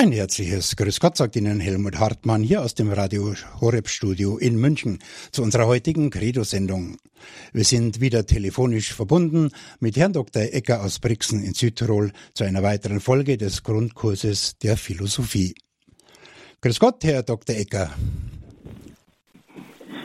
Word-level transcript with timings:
Ein 0.00 0.12
herzliches 0.12 0.76
Grüß 0.76 0.98
Gott 0.98 1.18
sagt 1.18 1.36
Ihnen 1.36 1.60
Helmut 1.60 1.98
Hartmann 1.98 2.42
hier 2.42 2.62
aus 2.62 2.74
dem 2.74 2.90
Radio 2.90 3.34
Horeb 3.60 3.86
Studio 3.86 4.38
in 4.38 4.56
München 4.56 4.98
zu 5.30 5.42
unserer 5.42 5.66
heutigen 5.66 6.08
Credo-Sendung. 6.08 6.96
Wir 7.52 7.64
sind 7.64 8.00
wieder 8.00 8.24
telefonisch 8.24 8.94
verbunden 8.94 9.50
mit 9.78 9.98
Herrn 9.98 10.14
Dr. 10.14 10.40
Ecker 10.40 10.82
aus 10.82 11.00
Brixen 11.00 11.44
in 11.44 11.52
Südtirol 11.52 12.12
zu 12.32 12.44
einer 12.44 12.62
weiteren 12.62 13.00
Folge 13.00 13.36
des 13.36 13.62
Grundkurses 13.62 14.56
der 14.56 14.78
Philosophie. 14.78 15.54
Grüß 16.62 16.80
Gott, 16.80 17.04
Herr 17.04 17.22
Dr. 17.22 17.56
Ecker. 17.56 17.90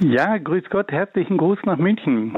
Ja, 0.01 0.37
grüß 0.37 0.63
Gott, 0.69 0.91
herzlichen 0.91 1.37
Gruß 1.37 1.59
nach 1.65 1.77
München. 1.77 2.33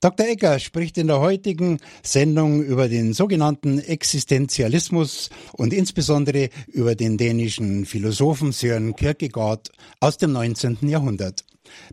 Dr. 0.00 0.26
Egger 0.26 0.58
spricht 0.58 0.98
in 0.98 1.06
der 1.06 1.20
heutigen 1.20 1.78
Sendung 2.02 2.62
über 2.62 2.88
den 2.88 3.12
sogenannten 3.12 3.78
Existenzialismus 3.78 5.30
und 5.56 5.72
insbesondere 5.72 6.48
über 6.72 6.94
den 6.94 7.16
dänischen 7.16 7.84
Philosophen 7.84 8.52
Søren 8.52 8.94
Kierkegaard 8.96 9.70
aus 10.00 10.16
dem 10.16 10.32
19. 10.32 10.78
Jahrhundert. 10.82 11.44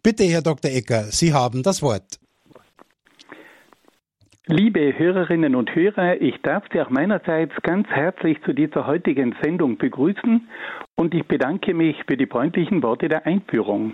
Bitte, 0.03 0.23
Herr 0.23 0.41
Dr. 0.41 0.71
Egger, 0.71 1.03
Sie 1.03 1.33
haben 1.33 1.63
das 1.63 1.81
Wort. 1.81 2.19
Liebe 4.47 4.97
Hörerinnen 4.97 5.55
und 5.55 5.73
Hörer, 5.75 6.19
ich 6.21 6.35
darf 6.41 6.63
Sie 6.73 6.81
auch 6.81 6.89
meinerseits 6.89 7.53
ganz 7.61 7.87
herzlich 7.87 8.37
zu 8.43 8.53
dieser 8.53 8.87
heutigen 8.87 9.35
Sendung 9.41 9.77
begrüßen 9.77 10.47
und 10.95 11.13
ich 11.13 11.25
bedanke 11.27 11.73
mich 11.73 11.95
für 12.07 12.17
die 12.17 12.27
freundlichen 12.27 12.83
Worte 12.83 13.07
der 13.07 13.25
Einführung. 13.25 13.93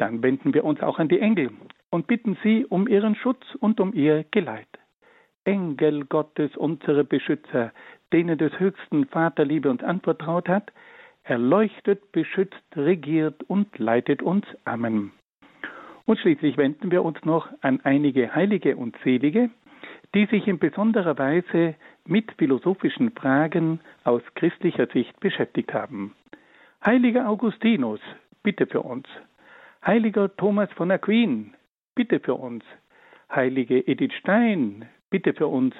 Dann 0.00 0.22
wenden 0.22 0.54
wir 0.54 0.64
uns 0.64 0.80
auch 0.80 0.98
an 0.98 1.08
die 1.08 1.20
Engel 1.20 1.50
und 1.90 2.06
bitten 2.06 2.38
sie 2.42 2.64
um 2.64 2.88
ihren 2.88 3.14
Schutz 3.14 3.44
und 3.60 3.80
um 3.80 3.92
ihr 3.92 4.24
Geleit. 4.30 4.66
Engel 5.44 6.06
Gottes, 6.06 6.56
unsere 6.56 7.04
Beschützer, 7.04 7.70
denen 8.10 8.38
des 8.38 8.58
höchsten 8.58 9.04
Vaterliebe 9.08 9.68
uns 9.68 9.82
anvertraut 9.82 10.48
hat, 10.48 10.72
erleuchtet, 11.22 12.12
beschützt, 12.12 12.64
regiert 12.74 13.42
und 13.42 13.78
leitet 13.78 14.22
uns. 14.22 14.46
Amen. 14.64 15.12
Und 16.06 16.18
schließlich 16.18 16.56
wenden 16.56 16.90
wir 16.90 17.04
uns 17.04 17.22
noch 17.26 17.48
an 17.60 17.80
einige 17.84 18.34
Heilige 18.34 18.78
und 18.78 18.96
Selige, 19.04 19.50
die 20.14 20.24
sich 20.26 20.48
in 20.48 20.58
besonderer 20.58 21.18
Weise 21.18 21.74
mit 22.06 22.32
philosophischen 22.38 23.10
Fragen 23.10 23.80
aus 24.04 24.22
christlicher 24.34 24.86
Sicht 24.86 25.20
beschäftigt 25.20 25.74
haben. 25.74 26.14
Heiliger 26.82 27.28
Augustinus, 27.28 28.00
bitte 28.42 28.66
für 28.66 28.80
uns. 28.80 29.06
Heiliger 29.84 30.28
Thomas 30.36 30.70
von 30.72 30.90
Aquin, 30.90 31.54
bitte 31.94 32.20
für 32.20 32.34
uns. 32.34 32.62
Heilige 33.34 33.86
Edith 33.88 34.12
Stein, 34.20 34.86
bitte 35.08 35.32
für 35.32 35.46
uns. 35.46 35.74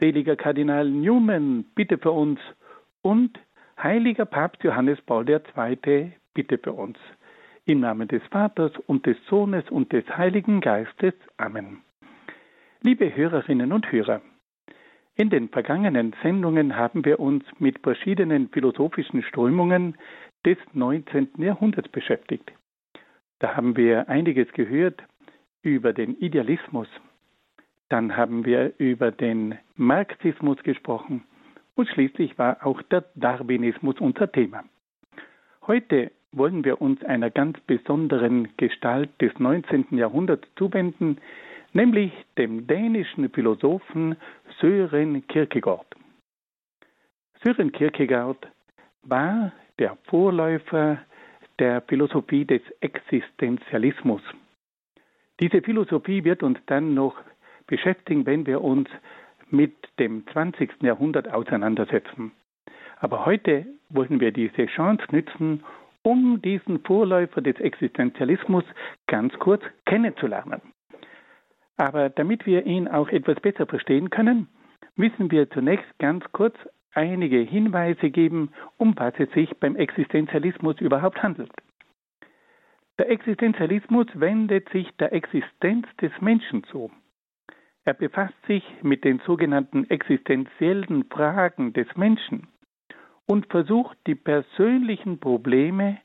Seliger 0.00 0.36
Kardinal 0.36 0.88
Newman, 0.88 1.66
bitte 1.74 1.98
für 1.98 2.12
uns. 2.12 2.40
Und 3.02 3.38
heiliger 3.78 4.24
Papst 4.24 4.62
Johannes 4.64 5.02
Paul 5.02 5.28
II, 5.28 6.12
bitte 6.32 6.56
für 6.56 6.72
uns. 6.72 6.96
Im 7.66 7.80
Namen 7.80 8.08
des 8.08 8.22
Vaters 8.30 8.72
und 8.86 9.04
des 9.04 9.18
Sohnes 9.26 9.68
und 9.70 9.92
des 9.92 10.08
Heiligen 10.16 10.62
Geistes. 10.62 11.12
Amen. 11.36 11.82
Liebe 12.80 13.14
Hörerinnen 13.14 13.72
und 13.72 13.92
Hörer, 13.92 14.22
in 15.16 15.28
den 15.28 15.50
vergangenen 15.50 16.14
Sendungen 16.22 16.74
haben 16.74 17.04
wir 17.04 17.20
uns 17.20 17.44
mit 17.58 17.80
verschiedenen 17.80 18.48
philosophischen 18.48 19.22
Strömungen 19.22 19.98
des 20.46 20.56
19. 20.72 21.28
Jahrhunderts 21.36 21.90
beschäftigt. 21.90 22.50
Da 23.40 23.56
haben 23.56 23.76
wir 23.76 24.08
einiges 24.08 24.52
gehört 24.52 25.02
über 25.62 25.92
den 25.92 26.16
Idealismus. 26.18 26.88
Dann 27.88 28.16
haben 28.16 28.44
wir 28.44 28.74
über 28.78 29.10
den 29.10 29.58
Marxismus 29.74 30.62
gesprochen 30.62 31.24
und 31.74 31.88
schließlich 31.88 32.38
war 32.38 32.64
auch 32.64 32.80
der 32.82 33.04
Darwinismus 33.14 33.98
unser 33.98 34.30
Thema. 34.30 34.62
Heute 35.66 36.12
wollen 36.32 36.64
wir 36.64 36.80
uns 36.80 37.02
einer 37.02 37.30
ganz 37.30 37.58
besonderen 37.60 38.48
Gestalt 38.56 39.10
des 39.20 39.36
19. 39.38 39.86
Jahrhunderts 39.92 40.46
zuwenden, 40.56 41.18
nämlich 41.72 42.12
dem 42.38 42.66
dänischen 42.66 43.30
Philosophen 43.30 44.16
Søren 44.60 45.26
Kierkegaard. 45.26 45.86
Søren 47.42 47.72
Kierkegaard 47.72 48.46
war 49.02 49.52
der 49.78 49.96
Vorläufer 50.04 50.98
der 51.60 51.82
Philosophie 51.82 52.44
des 52.44 52.62
Existenzialismus. 52.80 54.22
Diese 55.38 55.62
Philosophie 55.62 56.24
wird 56.24 56.42
uns 56.42 56.58
dann 56.66 56.94
noch 56.94 57.16
beschäftigen, 57.66 58.26
wenn 58.26 58.46
wir 58.46 58.62
uns 58.62 58.88
mit 59.50 59.74
dem 59.98 60.26
20. 60.32 60.82
Jahrhundert 60.82 61.32
auseinandersetzen. 61.32 62.32
Aber 62.98 63.26
heute 63.26 63.66
wollen 63.90 64.20
wir 64.20 64.32
diese 64.32 64.66
Chance 64.66 65.04
nützen, 65.10 65.62
um 66.02 66.40
diesen 66.42 66.80
Vorläufer 66.80 67.42
des 67.42 67.56
Existenzialismus 67.60 68.64
ganz 69.06 69.38
kurz 69.38 69.62
kennenzulernen. 69.84 70.60
Aber 71.76 72.08
damit 72.08 72.46
wir 72.46 72.66
ihn 72.66 72.88
auch 72.88 73.08
etwas 73.08 73.40
besser 73.40 73.66
verstehen 73.66 74.10
können, 74.10 74.48
müssen 74.96 75.30
wir 75.30 75.50
zunächst 75.50 75.98
ganz 75.98 76.24
kurz 76.32 76.54
einige 76.94 77.38
Hinweise 77.38 78.10
geben, 78.10 78.50
um 78.76 78.94
was 78.96 79.14
es 79.18 79.30
sich 79.32 79.50
beim 79.58 79.76
Existenzialismus 79.76 80.80
überhaupt 80.80 81.22
handelt. 81.22 81.52
Der 82.98 83.10
Existenzialismus 83.10 84.06
wendet 84.14 84.68
sich 84.70 84.90
der 84.98 85.12
Existenz 85.12 85.86
des 86.00 86.12
Menschen 86.20 86.64
zu. 86.64 86.90
Er 87.84 87.94
befasst 87.94 88.34
sich 88.46 88.62
mit 88.82 89.04
den 89.04 89.20
sogenannten 89.20 89.88
existenziellen 89.88 91.04
Fragen 91.04 91.72
des 91.72 91.86
Menschen 91.96 92.48
und 93.26 93.46
versucht 93.46 93.96
die 94.06 94.14
persönlichen 94.14 95.18
Probleme, 95.18 95.98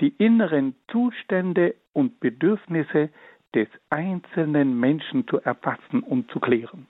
die 0.00 0.14
inneren 0.18 0.74
Zustände 0.88 1.74
und 1.92 2.20
Bedürfnisse 2.20 3.08
des 3.54 3.68
einzelnen 3.88 4.78
Menschen 4.78 5.26
zu 5.26 5.40
erfassen 5.40 6.02
und 6.02 6.30
zu 6.30 6.38
klären. 6.38 6.86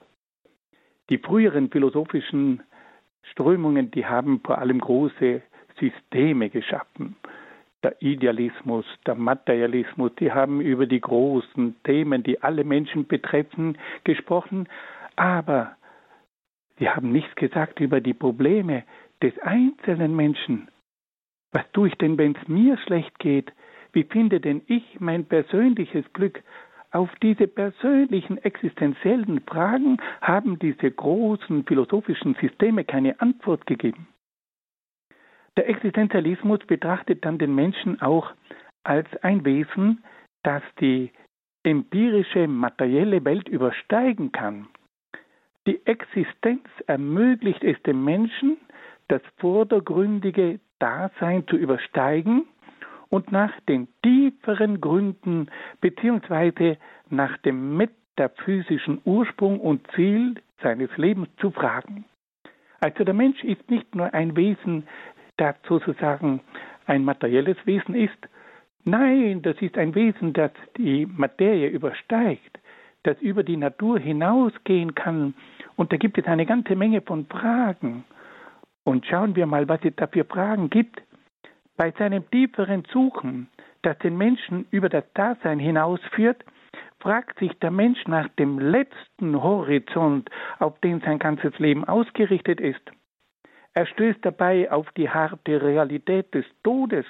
Die 1.08 1.18
früheren 1.18 1.70
philosophischen 1.70 2.62
Strömungen, 3.32 3.90
die 3.90 4.06
haben 4.06 4.40
vor 4.44 4.58
allem 4.58 4.80
große 4.80 5.42
Systeme 5.78 6.50
geschaffen. 6.50 7.16
Der 7.82 8.00
Idealismus, 8.00 8.84
der 9.06 9.14
Materialismus, 9.14 10.12
die 10.18 10.32
haben 10.32 10.60
über 10.60 10.86
die 10.86 11.00
großen 11.00 11.76
Themen, 11.84 12.22
die 12.22 12.42
alle 12.42 12.64
Menschen 12.64 13.06
betreffen, 13.06 13.78
gesprochen, 14.04 14.68
aber 15.16 15.76
sie 16.78 16.88
haben 16.88 17.12
nichts 17.12 17.34
gesagt 17.36 17.80
über 17.80 18.00
die 18.00 18.14
Probleme 18.14 18.84
des 19.22 19.38
einzelnen 19.40 20.16
Menschen. 20.16 20.68
Was 21.52 21.64
tue 21.72 21.88
ich 21.88 21.94
denn, 21.96 22.18
wenn 22.18 22.34
es 22.34 22.48
mir 22.48 22.76
schlecht 22.78 23.18
geht? 23.18 23.52
Wie 23.92 24.04
finde 24.04 24.40
denn 24.40 24.62
ich 24.66 25.00
mein 25.00 25.24
persönliches 25.24 26.04
Glück? 26.12 26.42
Auf 26.96 27.10
diese 27.22 27.46
persönlichen 27.46 28.38
existenziellen 28.38 29.42
Fragen 29.42 29.98
haben 30.22 30.58
diese 30.58 30.90
großen 30.90 31.66
philosophischen 31.66 32.34
Systeme 32.40 32.84
keine 32.84 33.20
Antwort 33.20 33.66
gegeben. 33.66 34.08
Der 35.58 35.68
Existenzialismus 35.68 36.60
betrachtet 36.60 37.22
dann 37.26 37.36
den 37.36 37.54
Menschen 37.54 38.00
auch 38.00 38.32
als 38.82 39.06
ein 39.20 39.44
Wesen, 39.44 40.04
das 40.42 40.62
die 40.80 41.12
empirische 41.64 42.48
materielle 42.48 43.22
Welt 43.26 43.46
übersteigen 43.46 44.32
kann. 44.32 44.66
Die 45.66 45.84
Existenz 45.84 46.66
ermöglicht 46.86 47.62
es 47.62 47.76
dem 47.82 48.04
Menschen, 48.04 48.56
das 49.08 49.20
vordergründige 49.36 50.60
Dasein 50.78 51.46
zu 51.46 51.56
übersteigen 51.56 52.46
und 53.08 53.32
nach 53.32 53.52
den 53.68 53.88
tieferen 54.02 54.80
Gründen 54.80 55.48
bzw. 55.80 56.76
nach 57.10 57.36
dem 57.38 57.76
metaphysischen 57.76 59.00
Ursprung 59.04 59.60
und 59.60 59.86
Ziel 59.94 60.34
seines 60.62 60.90
Lebens 60.96 61.28
zu 61.38 61.50
fragen. 61.50 62.04
Also 62.80 63.04
der 63.04 63.14
Mensch 63.14 63.42
ist 63.42 63.70
nicht 63.70 63.94
nur 63.94 64.12
ein 64.12 64.36
Wesen, 64.36 64.86
das 65.36 65.54
sozusagen 65.68 66.40
ein 66.86 67.04
materielles 67.04 67.56
Wesen 67.64 67.94
ist. 67.94 68.18
Nein, 68.84 69.42
das 69.42 69.56
ist 69.60 69.76
ein 69.76 69.94
Wesen, 69.94 70.32
das 70.32 70.52
die 70.76 71.06
Materie 71.06 71.68
übersteigt, 71.68 72.58
das 73.02 73.20
über 73.20 73.42
die 73.42 73.56
Natur 73.56 73.98
hinausgehen 73.98 74.94
kann. 74.94 75.34
Und 75.76 75.92
da 75.92 75.96
gibt 75.96 76.18
es 76.18 76.26
eine 76.26 76.46
ganze 76.46 76.76
Menge 76.76 77.00
von 77.00 77.26
Fragen. 77.26 78.04
Und 78.84 79.04
schauen 79.06 79.34
wir 79.34 79.46
mal, 79.46 79.68
was 79.68 79.80
es 79.82 79.94
da 79.96 80.06
für 80.06 80.24
Fragen 80.24 80.70
gibt. 80.70 81.02
Bei 81.76 81.92
seinem 81.98 82.28
tieferen 82.30 82.84
Suchen, 82.90 83.48
das 83.82 83.98
den 83.98 84.16
Menschen 84.16 84.66
über 84.70 84.88
das 84.88 85.04
Dasein 85.14 85.58
hinausführt, 85.58 86.44
fragt 87.00 87.38
sich 87.38 87.52
der 87.60 87.70
Mensch 87.70 88.06
nach 88.06 88.28
dem 88.38 88.58
letzten 88.58 89.42
Horizont, 89.42 90.30
auf 90.58 90.78
den 90.80 91.00
sein 91.00 91.18
ganzes 91.18 91.58
Leben 91.58 91.84
ausgerichtet 91.84 92.60
ist. 92.60 92.80
Er 93.74 93.86
stößt 93.86 94.20
dabei 94.22 94.70
auf 94.72 94.90
die 94.92 95.10
harte 95.10 95.60
Realität 95.60 96.32
des 96.34 96.46
Todes. 96.62 97.04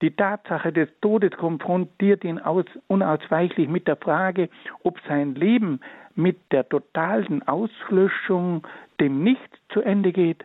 Die 0.00 0.16
Tatsache 0.16 0.72
des 0.72 0.88
Todes 1.02 1.32
konfrontiert 1.32 2.24
ihn 2.24 2.38
aus, 2.38 2.64
unausweichlich 2.86 3.68
mit 3.68 3.86
der 3.86 3.96
Frage, 3.96 4.48
ob 4.82 4.98
sein 5.06 5.34
Leben 5.34 5.80
mit 6.14 6.38
der 6.50 6.66
totalen 6.66 7.46
Auslöschung 7.46 8.66
dem 8.98 9.22
Nichts 9.22 9.58
zu 9.68 9.82
Ende 9.82 10.12
geht. 10.12 10.42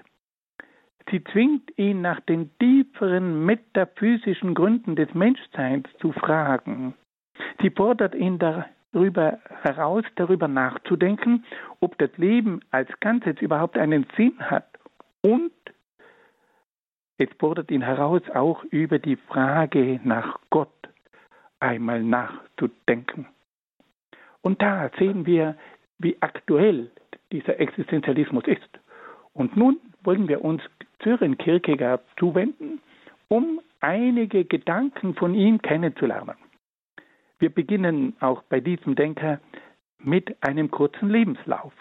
Sie 1.10 1.24
zwingt 1.26 1.78
ihn 1.78 2.02
nach 2.02 2.20
den 2.22 2.50
tieferen 2.58 3.46
metaphysischen 3.46 4.56
Gründen 4.56 4.96
des 4.96 5.14
Menschseins 5.14 5.88
zu 6.00 6.12
fragen. 6.12 6.96
Sie 7.62 7.70
fordert 7.70 8.16
ihn 8.16 8.40
darüber 8.40 9.40
heraus, 9.62 10.04
darüber 10.16 10.48
nachzudenken, 10.48 11.46
ob 11.80 11.98
das 12.00 12.10
Leben 12.18 12.62
als 12.72 12.90
Ganzes 13.02 13.40
überhaupt 13.40 13.78
einen 13.78 14.08
Sinn 14.18 14.34
hat. 14.40 14.68
Und 15.22 15.52
es 17.18 17.30
fordert 17.40 17.72
ihn 17.72 17.82
heraus, 17.82 18.22
auch 18.34 18.64
über 18.66 19.00
die 19.00 19.16
Frage 19.16 20.00
nach 20.04 20.40
Gott 20.50 20.70
einmal 21.60 22.04
nachzudenken. 22.04 23.28
Und 24.42 24.62
da 24.62 24.90
sehen 24.98 25.26
wir, 25.26 25.56
wie 25.98 26.18
aktuell 26.22 26.92
dieser 27.32 27.60
Existenzialismus 27.60 28.46
ist. 28.48 28.70
Und 29.34 29.56
nun 29.56 29.80
wollen 30.04 30.28
wir 30.28 30.44
uns 30.44 30.62
Sören 31.04 31.38
Kierkegaard 31.38 32.04
zuwenden, 32.18 32.82
um 33.28 33.60
einige 33.80 34.46
Gedanken 34.46 35.16
von 35.16 35.34
ihm 35.34 35.62
kennenzulernen. 35.62 36.36
Wir 37.40 37.50
beginnen 37.50 38.16
auch 38.20 38.44
bei 38.44 38.60
diesem 38.60 38.96
Denker 38.96 39.40
mit 40.00 40.36
einem 40.42 40.72
kurzen 40.72 41.10
Lebenslauf. 41.10 41.74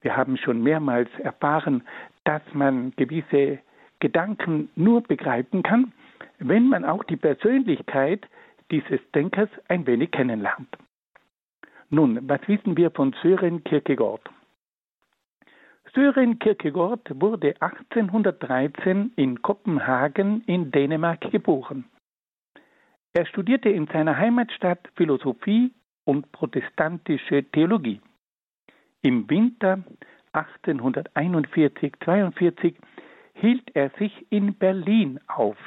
Wir 0.00 0.16
haben 0.16 0.36
schon 0.36 0.62
mehrmals 0.62 1.08
erfahren, 1.18 1.82
dass 2.24 2.42
man 2.52 2.92
gewisse 2.96 3.58
Gedanken 4.00 4.70
nur 4.76 5.02
begreifen 5.02 5.62
kann, 5.62 5.92
wenn 6.38 6.68
man 6.68 6.84
auch 6.84 7.02
die 7.04 7.16
Persönlichkeit 7.16 8.26
dieses 8.70 9.00
Denkers 9.12 9.48
ein 9.68 9.86
wenig 9.86 10.10
kennenlernt. 10.10 10.68
Nun, 11.90 12.28
was 12.28 12.40
wissen 12.46 12.76
wir 12.76 12.90
von 12.90 13.14
Sören 13.22 13.64
Kierkegaard? 13.64 14.20
Søren 15.98 16.38
Kierkegaard 16.38 17.20
wurde 17.20 17.60
1813 17.60 19.12
in 19.16 19.42
Kopenhagen 19.42 20.44
in 20.46 20.70
Dänemark 20.70 21.28
geboren. 21.32 21.86
Er 23.14 23.26
studierte 23.26 23.70
in 23.70 23.88
seiner 23.88 24.16
Heimatstadt 24.16 24.78
Philosophie 24.94 25.72
und 26.04 26.30
protestantische 26.30 27.42
Theologie. 27.50 28.00
Im 29.02 29.28
Winter 29.28 29.82
1841-42 30.34 32.76
hielt 33.34 33.68
er 33.74 33.90
sich 33.98 34.24
in 34.30 34.54
Berlin 34.54 35.18
auf 35.26 35.58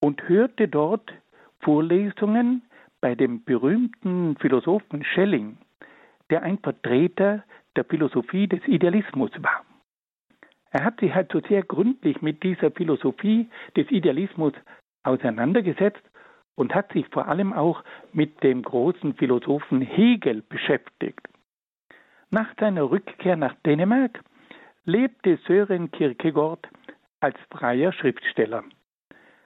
und 0.00 0.26
hörte 0.30 0.66
dort 0.66 1.12
Vorlesungen 1.60 2.62
bei 3.02 3.14
dem 3.14 3.44
berühmten 3.44 4.34
Philosophen 4.40 5.04
Schelling, 5.04 5.58
der 6.30 6.42
ein 6.42 6.56
Vertreter 6.56 7.44
der 7.76 7.84
Philosophie 7.84 8.48
des 8.48 8.66
Idealismus 8.66 9.30
war. 9.38 9.64
Er 10.70 10.84
hat 10.84 11.00
sich 11.00 11.14
halt 11.14 11.32
so 11.32 11.40
sehr 11.40 11.62
gründlich 11.62 12.20
mit 12.22 12.42
dieser 12.42 12.70
Philosophie 12.70 13.48
des 13.76 13.90
Idealismus 13.90 14.52
auseinandergesetzt 15.04 16.02
und 16.54 16.74
hat 16.74 16.92
sich 16.92 17.06
vor 17.08 17.28
allem 17.28 17.52
auch 17.52 17.84
mit 18.12 18.42
dem 18.42 18.62
großen 18.62 19.14
Philosophen 19.14 19.80
Hegel 19.80 20.42
beschäftigt. 20.42 21.20
Nach 22.30 22.48
seiner 22.58 22.90
Rückkehr 22.90 23.36
nach 23.36 23.54
Dänemark 23.64 24.20
lebte 24.84 25.38
Sören 25.46 25.90
Kierkegaard 25.90 26.66
als 27.20 27.36
freier 27.50 27.92
Schriftsteller. 27.92 28.64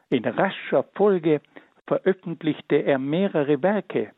In 0.09 0.25
rascher 0.25 0.85
Folge 0.95 1.41
veröffentlichte 1.87 2.77
er 2.77 2.99
mehrere 2.99 3.63
Werke, 3.63 4.13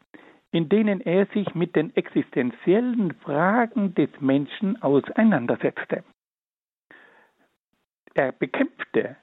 in 0.52 0.69
denen 0.69 1.00
er 1.00 1.26
sich 1.26 1.54
mit 1.54 1.75
den 1.75 1.96
existenziellen 1.96 3.14
Fragen 3.14 3.94
des 3.94 4.10
Menschen 4.20 4.81
auseinandersetzte. 4.82 6.04
Er 8.14 8.32
bekämpfte 8.32 9.16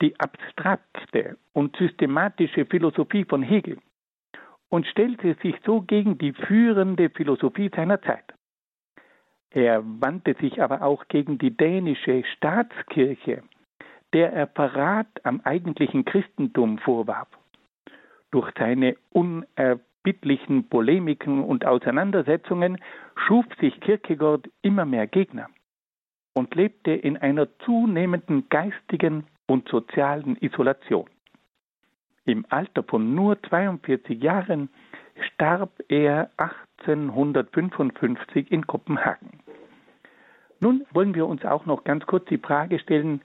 die 0.00 0.18
abstrakte 0.20 1.36
und 1.52 1.76
systematische 1.76 2.64
Philosophie 2.66 3.24
von 3.24 3.42
Hegel 3.42 3.78
und 4.68 4.86
stellte 4.86 5.36
sich 5.42 5.56
so 5.64 5.80
gegen 5.82 6.18
die 6.18 6.32
führende 6.32 7.10
Philosophie 7.10 7.70
seiner 7.74 8.00
Zeit. 8.02 8.32
Er 9.50 9.82
wandte 9.84 10.34
sich 10.34 10.62
aber 10.62 10.82
auch 10.82 11.08
gegen 11.08 11.38
die 11.38 11.56
dänische 11.56 12.24
Staatskirche, 12.36 13.42
der 14.12 14.32
er 14.32 14.46
Verrat 14.48 15.08
am 15.24 15.40
eigentlichen 15.42 16.04
Christentum 16.04 16.78
vorwarf. 16.78 17.28
Durch 18.30 18.52
seine 18.58 18.96
uner 19.10 19.80
bittlichen 20.06 20.68
Polemiken 20.68 21.42
und 21.42 21.66
Auseinandersetzungen 21.66 22.78
schuf 23.16 23.44
sich 23.60 23.80
Kierkegaard 23.80 24.48
immer 24.62 24.84
mehr 24.84 25.08
Gegner 25.08 25.48
und 26.32 26.54
lebte 26.54 26.92
in 26.92 27.16
einer 27.16 27.48
zunehmenden 27.58 28.48
geistigen 28.48 29.26
und 29.48 29.68
sozialen 29.68 30.36
Isolation. 30.40 31.10
Im 32.24 32.46
Alter 32.50 32.84
von 32.84 33.16
nur 33.16 33.42
42 33.42 34.22
Jahren 34.22 34.68
starb 35.32 35.72
er 35.88 36.30
1855 36.36 38.52
in 38.52 38.64
Kopenhagen. 38.64 39.40
Nun 40.60 40.86
wollen 40.92 41.16
wir 41.16 41.26
uns 41.26 41.44
auch 41.44 41.66
noch 41.66 41.82
ganz 41.82 42.06
kurz 42.06 42.26
die 42.26 42.38
Frage 42.38 42.78
stellen, 42.78 43.22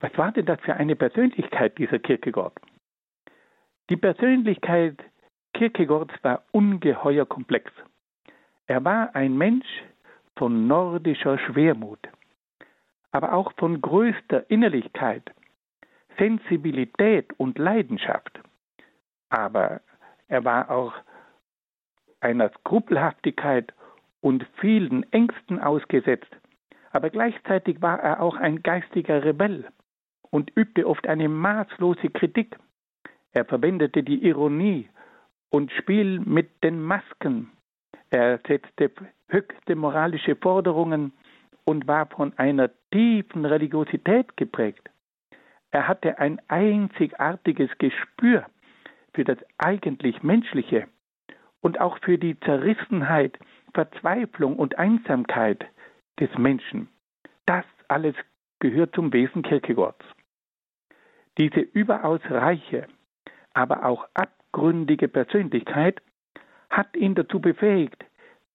was 0.00 0.14
war 0.18 0.32
denn 0.32 0.44
das 0.44 0.60
für 0.60 0.74
eine 0.74 0.96
Persönlichkeit 0.96 1.78
dieser 1.78 1.98
Kierkegaard? 1.98 2.52
Die 3.88 3.96
Persönlichkeit 3.96 5.02
Kierkegaard 5.58 6.12
war 6.22 6.44
ungeheuer 6.52 7.26
komplex. 7.26 7.72
Er 8.68 8.84
war 8.84 9.16
ein 9.16 9.36
Mensch 9.36 9.66
von 10.36 10.68
nordischer 10.68 11.36
Schwermut, 11.36 11.98
aber 13.10 13.32
auch 13.32 13.52
von 13.56 13.80
größter 13.80 14.48
Innerlichkeit, 14.48 15.34
Sensibilität 16.16 17.32
und 17.38 17.58
Leidenschaft. 17.58 18.38
Aber 19.30 19.80
er 20.28 20.44
war 20.44 20.70
auch 20.70 20.92
einer 22.20 22.50
Skrupelhaftigkeit 22.60 23.74
und 24.20 24.46
vielen 24.60 25.12
Ängsten 25.12 25.58
ausgesetzt. 25.58 26.36
Aber 26.92 27.10
gleichzeitig 27.10 27.82
war 27.82 27.98
er 27.98 28.22
auch 28.22 28.36
ein 28.36 28.62
geistiger 28.62 29.24
Rebell 29.24 29.66
und 30.30 30.56
übte 30.56 30.86
oft 30.86 31.08
eine 31.08 31.28
maßlose 31.28 32.10
Kritik. 32.10 32.56
Er 33.32 33.44
verwendete 33.44 34.04
die 34.04 34.24
Ironie 34.24 34.88
und 35.50 35.72
Spiel 35.72 36.20
mit 36.20 36.62
den 36.62 36.82
Masken. 36.82 37.50
Er 38.10 38.40
setzte 38.46 38.90
höchste 39.28 39.76
moralische 39.76 40.36
Forderungen 40.36 41.12
und 41.64 41.86
war 41.86 42.06
von 42.06 42.32
einer 42.38 42.70
tiefen 42.90 43.44
Religiosität 43.44 44.36
geprägt. 44.36 44.88
Er 45.70 45.86
hatte 45.86 46.18
ein 46.18 46.40
einzigartiges 46.48 47.70
Gespür 47.78 48.46
für 49.14 49.24
das 49.24 49.38
eigentlich 49.58 50.22
Menschliche 50.22 50.88
und 51.60 51.80
auch 51.80 51.98
für 51.98 52.18
die 52.18 52.38
Zerrissenheit, 52.40 53.38
Verzweiflung 53.74 54.56
und 54.56 54.78
Einsamkeit 54.78 55.66
des 56.18 56.30
Menschen. 56.38 56.88
Das 57.44 57.64
alles 57.88 58.14
gehört 58.60 58.94
zum 58.94 59.12
Wesen 59.12 59.42
Kierkegaards. 59.42 60.04
Diese 61.36 61.60
überaus 61.60 62.20
reiche, 62.30 62.86
aber 63.52 63.84
auch 63.84 64.08
ab 64.14 64.37
abgründige 64.52 65.08
Persönlichkeit 65.08 66.00
hat 66.70 66.96
ihn 66.96 67.14
dazu 67.14 67.40
befähigt, 67.40 68.04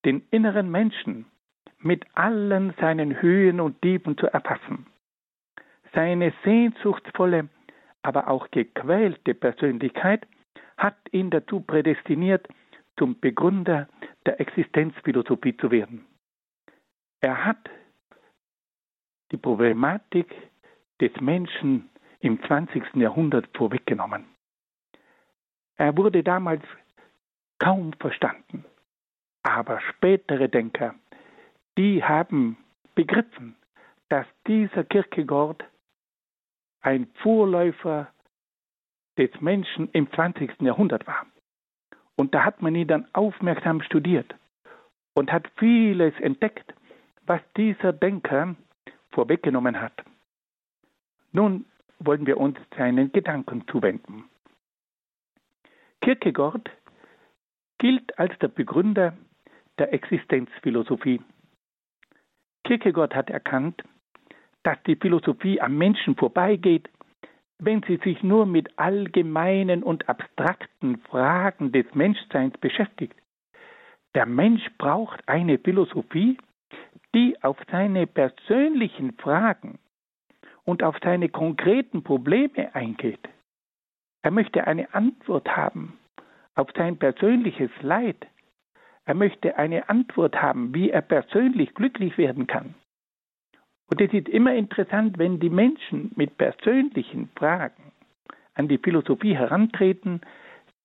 den 0.06 0.28
inneren 0.32 0.70
Menschen 0.70 1.26
mit 1.80 2.06
allen 2.14 2.74
seinen 2.80 3.22
Höhen 3.22 3.60
und 3.60 3.82
Tiefen 3.82 4.18
zu 4.18 4.28
erfassen. 4.28 4.86
Seine 5.94 6.34
sehnsuchtsvolle, 6.44 7.50
aber 8.02 8.28
auch 8.28 8.50
gequälte 8.52 9.34
Persönlichkeit 9.34 10.26
hat 10.78 10.98
ihn 11.12 11.30
dazu 11.30 11.62
prädestiniert, 11.62 12.48
zum 12.98 13.20
Begründer 13.20 13.88
der 14.26 14.40
Existenzphilosophie 14.40 15.58
zu 15.58 15.72
werden. 15.72 16.06
Er 17.22 17.46
hat 17.46 17.70
die 19.32 19.38
Problematik 19.38 20.34
des 21.02 21.12
Menschen 21.20 21.90
im 22.20 22.42
20. 22.44 22.96
Jahrhundert 22.96 23.48
vorweggenommen. 23.58 24.33
Er 25.84 25.98
wurde 25.98 26.24
damals 26.24 26.64
kaum 27.60 27.92
verstanden, 28.00 28.64
aber 29.42 29.82
spätere 29.82 30.48
Denker, 30.48 30.96
die 31.78 32.02
haben 32.02 32.56
begriffen, 32.96 33.58
dass 34.08 34.26
dieser 34.48 34.86
Kierkegaard 34.86 35.62
ein 36.80 37.08
Vorläufer 37.16 38.08
des 39.18 39.30
Menschen 39.42 39.90
im 39.92 40.10
20. 40.10 40.62
Jahrhundert 40.62 41.06
war. 41.06 41.26
Und 42.16 42.34
da 42.34 42.46
hat 42.46 42.62
man 42.62 42.76
ihn 42.76 42.88
dann 42.88 43.06
aufmerksam 43.12 43.82
studiert 43.82 44.34
und 45.16 45.34
hat 45.34 45.52
vieles 45.58 46.18
entdeckt, 46.22 46.74
was 47.26 47.42
dieser 47.58 47.92
Denker 47.92 48.56
vorweggenommen 49.12 49.82
hat. 49.82 50.02
Nun 51.34 51.66
wollen 52.00 52.26
wir 52.26 52.38
uns 52.38 52.58
seinen 52.78 53.12
Gedanken 53.12 53.68
zuwenden. 53.68 54.30
Kierkegaard 56.04 56.70
gilt 57.78 58.20
als 58.20 58.38
der 58.40 58.50
Begründer 58.50 59.18
der 59.80 59.94
Existenzphilosophie. 59.94 61.22
Kierkegaard 62.66 63.16
hat 63.16 63.30
erkannt, 63.30 63.82
dass 64.64 64.78
die 64.86 64.98
Philosophie 64.98 65.62
am 65.62 65.78
Menschen 65.78 66.18
vorbeigeht, 66.18 66.90
wenn 67.60 67.84
sie 67.84 68.02
sich 68.04 68.22
nur 68.22 68.46
mit 68.46 68.78
allgemeinen 68.78 69.82
und 69.82 70.10
abstrakten 70.10 70.98
Fragen 71.10 71.72
des 71.72 71.86
Menschseins 71.96 72.58
beschäftigt. 72.58 73.16
Der 74.14 74.26
Mensch 74.26 74.64
braucht 74.78 75.26
eine 75.30 75.58
Philosophie, 75.58 76.38
die 77.16 77.42
auf 77.42 77.58
seine 77.72 78.08
persönlichen 78.08 79.14
Fragen 79.14 79.80
und 80.66 80.84
auf 80.84 80.98
seine 81.02 81.30
konkreten 81.30 82.04
Probleme 82.04 82.76
eingeht. 82.76 83.26
Er 84.24 84.32
möchte 84.32 84.66
eine 84.66 84.94
Antwort 84.94 85.56
haben 85.56 86.00
auf 86.56 86.70
sein 86.76 86.98
persönliches 86.98 87.72
Leid. 87.82 88.26
Er 89.06 89.16
möchte 89.16 89.58
eine 89.58 89.90
Antwort 89.90 90.42
haben, 90.42 90.74
wie 90.74 90.90
er 90.90 91.02
persönlich 91.02 91.74
glücklich 91.74 92.18
werden 92.18 92.48
kann. 92.48 92.74
Und 93.92 94.00
es 94.00 94.14
ist 94.14 94.30
immer 94.30 94.56
interessant, 94.56 95.18
wenn 95.18 95.40
die 95.40 95.50
Menschen 95.50 96.12
mit 96.16 96.38
persönlichen 96.38 97.30
Fragen 97.36 97.92
an 98.54 98.68
die 98.70 98.78
Philosophie 98.78 99.36
herantreten, 99.36 100.22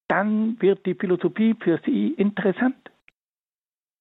dann 0.08 0.60
wird 0.60 0.84
die 0.84 0.94
Philosophie 0.94 1.54
für 1.60 1.78
sie 1.84 2.08
interessant. 2.14 2.90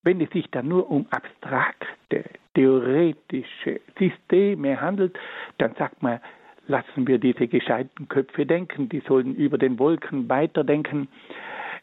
Wenn 0.03 0.20
es 0.22 0.29
sich 0.32 0.50
dann 0.50 0.67
nur 0.67 0.89
um 0.89 1.06
abstrakte, 1.12 2.24
theoretische 2.56 3.82
Systeme 4.00 4.82
handelt, 4.82 5.17
dann 5.58 5.75
sagt 5.75 6.01
man, 6.01 6.20
lassen 6.68 7.08
wir 7.08 7.18
diese 7.18 7.48
gescheiten 7.48 8.08
Köpfe 8.08 8.46
denken, 8.46 8.90
die 8.90 9.02
sollen 9.02 9.36
über 9.36 9.58
den 9.58 9.80
Wolken 9.80 10.30
weiterdenken. 10.30 11.08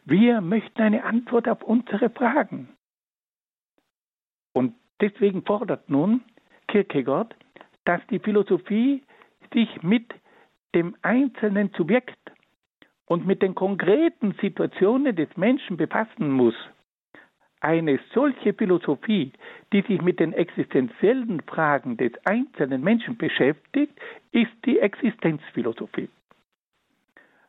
Wir 0.05 0.41
möchten 0.41 0.83
eine 0.83 1.05
Antwort 1.05 1.49
auf 1.49 1.63
unsere 1.63 2.11
Fragen. 2.11 2.69
Und 4.53 4.75
deswegen 5.01 5.43
fordert 5.43 5.89
nun 5.89 6.23
Kierkegaard, 6.69 7.35
dass 7.85 8.01
die 8.09 8.19
Philosophie 8.19 9.03
sich 9.53 9.83
mit 9.83 10.13
dem 10.75 10.97
einzelnen 11.03 11.71
Subjekt 11.77 12.19
und 13.07 13.27
mit 13.27 13.43
den 13.43 13.55
konkreten 13.55 14.35
Situationen 14.41 15.15
des 15.15 15.29
Menschen 15.37 15.77
befassen 15.77 16.31
muss. 16.31 16.55
Eine 17.65 17.99
solche 18.13 18.53
Philosophie, 18.53 19.33
die 19.73 19.81
sich 19.81 20.03
mit 20.03 20.21
den 20.21 20.35
existenziellen 20.35 21.41
Fragen 21.41 21.97
des 21.97 22.13
einzelnen 22.27 22.83
Menschen 22.83 23.17
beschäftigt, 23.17 23.99
ist 24.33 24.53
die 24.67 24.81
Existenzphilosophie. 24.81 26.11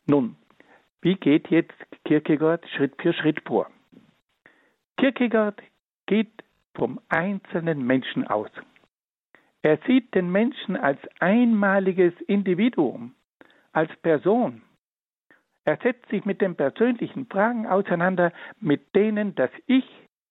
Nun, 0.06 0.36
wie 1.02 1.16
geht 1.16 1.48
jetzt 1.48 1.74
Kierkegaard 2.06 2.66
Schritt 2.70 2.94
für 2.98 3.12
Schritt 3.12 3.42
vor? 3.46 3.70
Kierkegaard 4.96 5.60
geht 6.06 6.32
vom 6.74 6.98
einzelnen 7.10 7.86
Menschen 7.86 8.26
aus. 8.26 8.50
Er 9.60 9.78
sieht 9.86 10.14
den 10.14 10.32
Menschen 10.32 10.78
als 10.78 10.98
einmaliges 11.20 12.14
Individuum, 12.26 13.14
als 13.72 13.94
Person. 13.96 14.62
Er 15.66 15.76
setzt 15.82 16.08
sich 16.08 16.24
mit 16.24 16.40
den 16.40 16.56
persönlichen 16.56 17.26
Fragen 17.26 17.66
auseinander, 17.66 18.32
mit 18.60 18.94
denen 18.94 19.34
das 19.34 19.50
Ich 19.66 19.84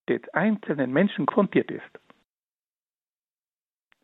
des 0.08 0.22
einzelnen 0.34 0.92
Menschen 0.92 1.26
konfrontiert 1.26 1.70
ist. 1.70 2.00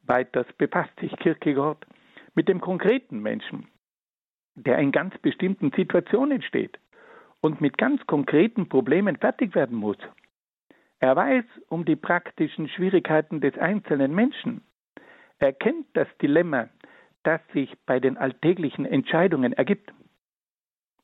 Weiters 0.03 0.47
befasst 0.59 0.99
sich 1.01 1.15
Kierkegaard 1.17 1.87
mit 2.35 2.49
dem 2.49 2.61
konkreten 2.61 3.21
Menschen, 3.21 3.69
der 4.55 4.79
in 4.79 4.93
ganz 4.93 5.17
bestimmten 5.19 5.71
Situationen 5.71 6.43
steht 6.43 6.79
und 7.41 7.61
mit 7.61 7.79
ganz 7.79 8.05
konkreten 8.07 8.69
Problemen 8.69 9.17
fertig 9.17 9.55
werden 9.55 9.77
muss. 9.77 9.99
Er 10.99 11.17
weiß 11.17 11.45
um 11.69 11.85
die 11.85 11.97
praktischen 11.97 12.69
Schwierigkeiten 12.69 13.41
des 13.41 13.57
einzelnen 13.59 14.15
Menschen 14.15 14.63
erkennt 15.39 15.87
das 15.95 16.07
Dilemma, 16.21 16.69
das 17.25 17.41
sich 17.53 17.73
bei 17.87 17.99
den 17.99 18.17
alltäglichen 18.17 18.87
Entscheidungen 18.87 19.53
ergibt. 19.53 19.93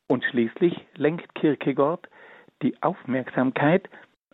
Und 0.07 0.25
schließlich 0.25 0.87
lenkt 0.95 1.35
Kierkegaard 1.35 2.09
die 2.62 2.81
Aufmerksamkeit 2.83 3.88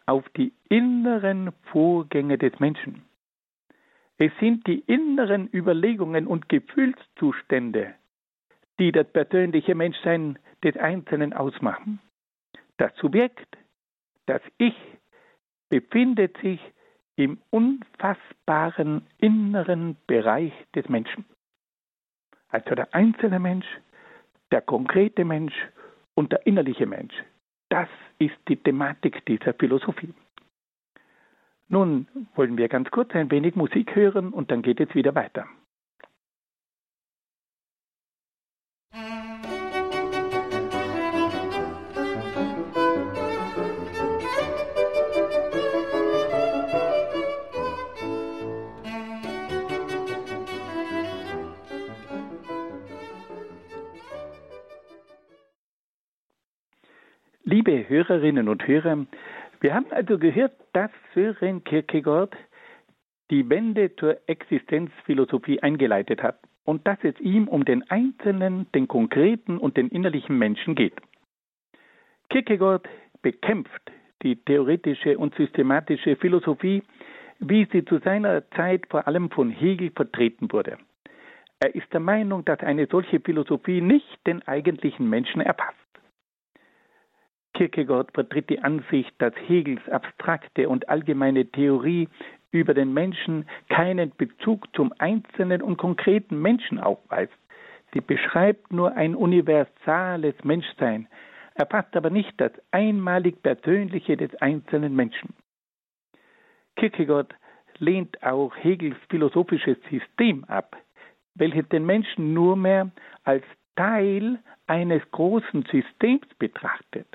auf 0.07 0.29
die 0.31 0.53
inneren 0.69 1.53
Vorgänge 1.71 2.39
des 2.39 2.59
Menschen. 2.61 3.03
Es 4.19 4.33
sind 4.39 4.67
die 4.67 4.81
inneren 4.81 5.49
Überlegungen 5.53 6.27
und 6.27 6.49
Gefühlszustände, 6.49 7.95
die 8.79 8.93
das 8.93 9.11
persönliche 9.13 9.75
Menschsein 9.75 10.39
des 10.63 10.77
Einzelnen 10.77 11.33
ausmachen. 11.33 12.01
Das 12.77 12.95
Subjekt, 12.97 13.57
das 14.27 14.43
Ich, 14.59 14.77
befindet 15.69 16.37
sich 16.39 16.61
im 17.17 17.39
unfassbaren 17.51 19.07
inneren 19.19 19.97
Bereich 20.07 20.53
des 20.75 20.89
Menschen. 20.89 21.25
Also 22.49 22.75
der 22.75 22.95
einzelne 22.95 23.41
Mensch, 23.41 23.67
der 24.53 24.61
konkrete 24.61 25.25
Mensch 25.25 25.55
und 26.15 26.31
der 26.33 26.47
innerliche 26.47 26.87
Mensch. 26.87 27.15
Das 27.75 27.89
ist 28.21 28.37
die 28.47 28.55
Thematik 28.55 29.27
dieser 29.27 29.53
Philosophie. 29.53 30.15
Nun 31.67 32.07
wollen 32.37 32.57
wir 32.57 32.69
ganz 32.69 32.89
kurz 32.93 33.13
ein 33.17 33.33
wenig 33.33 33.57
Musik 33.57 33.97
hören 33.97 34.33
und 34.33 34.53
dann 34.53 34.63
geht 34.63 34.79
es 34.79 34.95
wieder 34.95 35.17
weiter. 35.17 35.49
Liebe 57.67 57.89
Hörerinnen 57.89 58.51
und 58.51 58.67
Hörer, 58.69 59.07
wir 59.61 59.75
haben 59.75 59.87
also 59.91 60.19
gehört, 60.19 60.53
dass 60.75 60.91
Sören 61.15 61.65
Kierkegaard 61.65 62.37
die 63.31 63.49
Wende 63.49 63.97
zur 63.97 64.19
Existenzphilosophie 64.27 65.63
eingeleitet 65.63 66.23
hat 66.23 66.41
und 66.65 66.87
dass 66.87 66.99
es 67.03 67.19
ihm 67.21 67.49
um 67.49 67.65
den 67.65 67.83
einzelnen, 67.91 68.71
den 68.73 68.87
konkreten 68.87 69.57
und 69.57 69.79
den 69.79 69.89
innerlichen 69.89 70.37
Menschen 70.37 70.75
geht. 70.75 70.93
Kierkegaard 72.29 72.87
bekämpft 73.23 73.93
die 74.23 74.37
theoretische 74.37 75.17
und 75.17 75.35
systematische 75.37 76.17
Philosophie, 76.17 76.83
wie 77.39 77.67
sie 77.73 77.87
zu 77.87 77.97
seiner 78.01 78.47
Zeit 78.51 78.83
vor 78.91 79.07
allem 79.07 79.31
von 79.31 79.49
Hegel 79.49 79.91
vertreten 79.91 80.53
wurde. 80.53 80.77
Er 81.61 81.75
ist 81.75 81.91
der 81.95 82.01
Meinung, 82.01 82.45
dass 82.45 82.61
eine 82.61 82.87
solche 82.91 83.21
Philosophie 83.21 83.81
nicht 83.81 84.27
den 84.27 84.47
eigentlichen 84.47 85.09
Menschen 85.09 85.41
erfasst. 85.41 85.79
Kierkegaard 87.55 88.11
vertritt 88.13 88.51
die 88.51 88.59
Ansicht, 88.61 89.15
dass 89.19 89.33
Hegels 89.47 89.81
abstrakte 89.89 90.69
und 90.69 90.89
allgemeine 90.89 91.47
Theorie 91.47 92.09
über 92.51 92.75
den 92.75 92.93
Menschen 92.93 93.47
keinen 93.69 94.13
Bezug 94.17 94.67
zum 94.75 94.93
einzelnen 94.99 95.63
und 95.63 95.77
konkreten 95.77 96.41
Menschen 96.41 96.79
aufweist. 96.79 97.33
Sie 97.93 98.01
beschreibt 98.01 98.73
nur 98.73 98.93
ein 98.97 99.15
universales 99.15 100.35
Menschsein, 100.43 101.09
erfasst 101.55 101.97
aber 101.97 102.11
nicht 102.11 102.33
das 102.39 102.53
einmalig 102.73 103.41
Persönliche 103.43 104.17
des 104.17 104.35
einzelnen 104.43 104.95
Menschen. 104.95 105.35
Kierkegaard 106.77 107.35
lehnt 107.79 108.21
auch 108.23 108.55
Hegels 108.57 108.97
philosophisches 109.09 109.77
System 109.91 110.45
ab, 110.45 110.77
welches 111.35 111.69
den 111.69 111.87
Menschen 111.87 112.35
nur 112.35 112.57
mehr 112.57 112.91
als 113.23 113.45
Teil 113.77 114.39
eines 114.67 115.03
großen 115.11 115.65
Systems 115.71 116.27
betrachtet. 116.39 117.07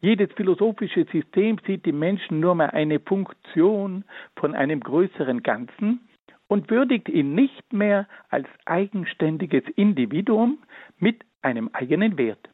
Jedes 0.00 0.32
philosophische 0.32 1.04
System 1.12 1.58
sieht 1.66 1.84
die 1.84 1.92
Menschen 1.92 2.40
nur 2.40 2.54
mal 2.54 2.70
eine 2.70 3.00
Funktion 3.00 4.04
von 4.36 4.54
einem 4.54 4.80
größeren 4.80 5.42
Ganzen 5.42 6.08
und 6.48 6.70
würdigt 6.70 7.08
ihn 7.08 7.34
nicht 7.34 7.72
mehr 7.72 8.08
als 8.30 8.48
eigenständiges 8.64 9.62
Individuum 9.76 10.58
mit 10.98 11.22
einem 11.42 11.68
eigenen 11.74 12.16
Wert. 12.16 12.48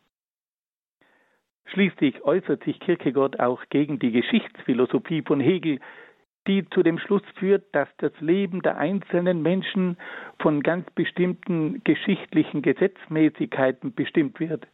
Schließlich 1.66 2.22
äußert 2.24 2.64
sich 2.64 2.80
Kierkegaard 2.80 3.40
auch 3.40 3.62
gegen 3.70 3.98
die 3.98 4.12
Geschichtsphilosophie 4.12 5.22
von 5.22 5.40
Hegel, 5.40 5.80
die 6.46 6.68
zu 6.70 6.82
dem 6.82 6.98
Schluss 6.98 7.22
führt, 7.36 7.64
dass 7.74 7.88
das 7.98 8.12
Leben 8.20 8.62
der 8.62 8.76
einzelnen 8.76 9.42
Menschen 9.42 9.96
von 10.40 10.62
ganz 10.62 10.88
bestimmten 10.90 11.82
geschichtlichen 11.84 12.62
Gesetzmäßigkeiten 12.62 13.94
bestimmt 13.94 14.38
wird. 14.40 14.66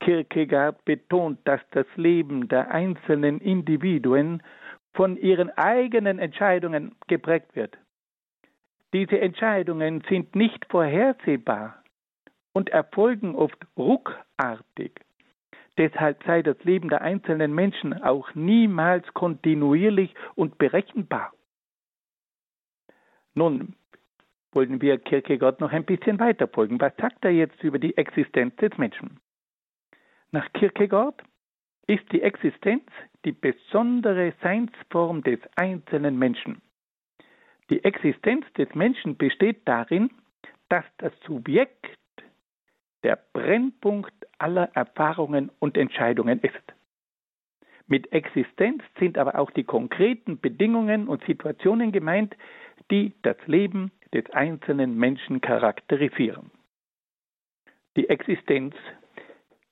Kierkegaard 0.00 0.84
betont, 0.84 1.38
dass 1.44 1.60
das 1.70 1.86
Leben 1.96 2.48
der 2.48 2.70
einzelnen 2.70 3.40
Individuen 3.40 4.42
von 4.94 5.16
ihren 5.16 5.50
eigenen 5.50 6.18
Entscheidungen 6.18 6.94
geprägt 7.06 7.54
wird. 7.54 7.76
Diese 8.92 9.20
Entscheidungen 9.20 10.02
sind 10.08 10.34
nicht 10.34 10.64
vorhersehbar 10.70 11.82
und 12.52 12.70
erfolgen 12.70 13.34
oft 13.34 13.58
ruckartig. 13.76 14.92
Deshalb 15.76 16.22
sei 16.24 16.42
das 16.42 16.56
Leben 16.64 16.88
der 16.88 17.02
einzelnen 17.02 17.54
Menschen 17.54 17.92
auch 18.02 18.34
niemals 18.34 19.06
kontinuierlich 19.12 20.14
und 20.34 20.56
berechenbar. 20.56 21.32
Nun 23.34 23.76
wollen 24.52 24.80
wir 24.80 24.96
Kierkegaard 24.96 25.60
noch 25.60 25.72
ein 25.72 25.84
bisschen 25.84 26.18
weiter 26.18 26.48
folgen. 26.48 26.80
Was 26.80 26.96
sagt 26.96 27.22
er 27.26 27.32
jetzt 27.32 27.62
über 27.62 27.78
die 27.78 27.94
Existenz 27.98 28.56
des 28.56 28.78
Menschen? 28.78 29.20
Nach 30.32 30.52
Kierkegaard 30.52 31.22
ist 31.86 32.10
die 32.12 32.22
Existenz 32.22 32.84
die 33.24 33.32
besondere 33.32 34.34
Seinsform 34.42 35.22
des 35.22 35.40
einzelnen 35.56 36.18
Menschen. 36.18 36.60
Die 37.70 37.82
Existenz 37.84 38.44
des 38.54 38.72
Menschen 38.74 39.16
besteht 39.16 39.66
darin, 39.66 40.10
dass 40.68 40.84
das 40.98 41.12
Subjekt 41.26 41.86
der 43.02 43.18
Brennpunkt 43.32 44.14
aller 44.38 44.70
Erfahrungen 44.74 45.50
und 45.58 45.76
Entscheidungen 45.76 46.40
ist. 46.40 46.54
Mit 47.88 48.12
Existenz 48.12 48.82
sind 48.98 49.16
aber 49.16 49.38
auch 49.38 49.50
die 49.50 49.64
konkreten 49.64 50.40
Bedingungen 50.40 51.06
und 51.06 51.24
Situationen 51.24 51.92
gemeint, 51.92 52.36
die 52.90 53.12
das 53.22 53.36
Leben 53.46 53.92
des 54.12 54.28
einzelnen 54.30 54.96
Menschen 54.96 55.40
charakterisieren. 55.40 56.50
Die 57.96 58.08
Existenz 58.08 58.74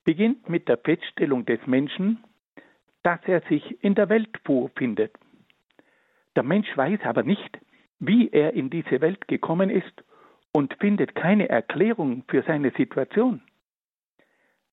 beginnt 0.04 0.48
mit 0.48 0.68
der 0.68 0.78
Feststellung 0.78 1.44
des 1.46 1.66
Menschen, 1.66 2.22
dass 3.02 3.20
er 3.26 3.42
sich 3.42 3.82
in 3.82 3.94
der 3.94 4.08
Welt 4.08 4.38
vorfindet. 4.44 5.12
Der 6.36 6.42
Mensch 6.42 6.74
weiß 6.76 7.00
aber 7.04 7.22
nicht, 7.22 7.58
wie 7.98 8.28
er 8.30 8.54
in 8.54 8.70
diese 8.70 9.00
Welt 9.00 9.28
gekommen 9.28 9.70
ist 9.70 10.04
und 10.52 10.74
findet 10.80 11.14
keine 11.14 11.48
Erklärung 11.48 12.24
für 12.28 12.42
seine 12.42 12.70
Situation. 12.72 13.42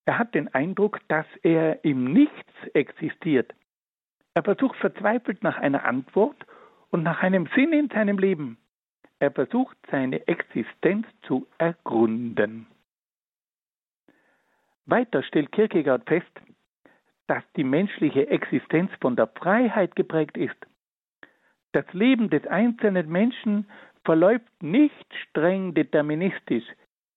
Er 0.05 0.17
hat 0.17 0.33
den 0.33 0.47
Eindruck, 0.53 0.99
dass 1.07 1.25
er 1.43 1.83
im 1.85 2.11
Nichts 2.11 2.53
existiert. 2.73 3.53
Er 4.33 4.43
versucht 4.43 4.77
verzweifelt 4.77 5.43
nach 5.43 5.57
einer 5.57 5.85
Antwort 5.85 6.37
und 6.89 7.03
nach 7.03 7.21
einem 7.21 7.47
Sinn 7.55 7.73
in 7.73 7.89
seinem 7.89 8.17
Leben. 8.17 8.57
Er 9.19 9.31
versucht 9.31 9.77
seine 9.91 10.27
Existenz 10.27 11.05
zu 11.23 11.47
ergründen. 11.57 12.67
Weiter 14.85 15.23
stellt 15.23 15.51
Kierkegaard 15.51 16.07
fest, 16.07 16.31
dass 17.27 17.43
die 17.55 17.63
menschliche 17.63 18.27
Existenz 18.27 18.91
von 18.99 19.15
der 19.15 19.27
Freiheit 19.27 19.95
geprägt 19.95 20.37
ist. 20.37 20.57
Das 21.71 21.85
Leben 21.93 22.29
des 22.29 22.45
einzelnen 22.47 23.09
Menschen 23.09 23.67
verläuft 24.03 24.51
nicht 24.61 25.13
streng 25.29 25.73
deterministisch, 25.73 26.65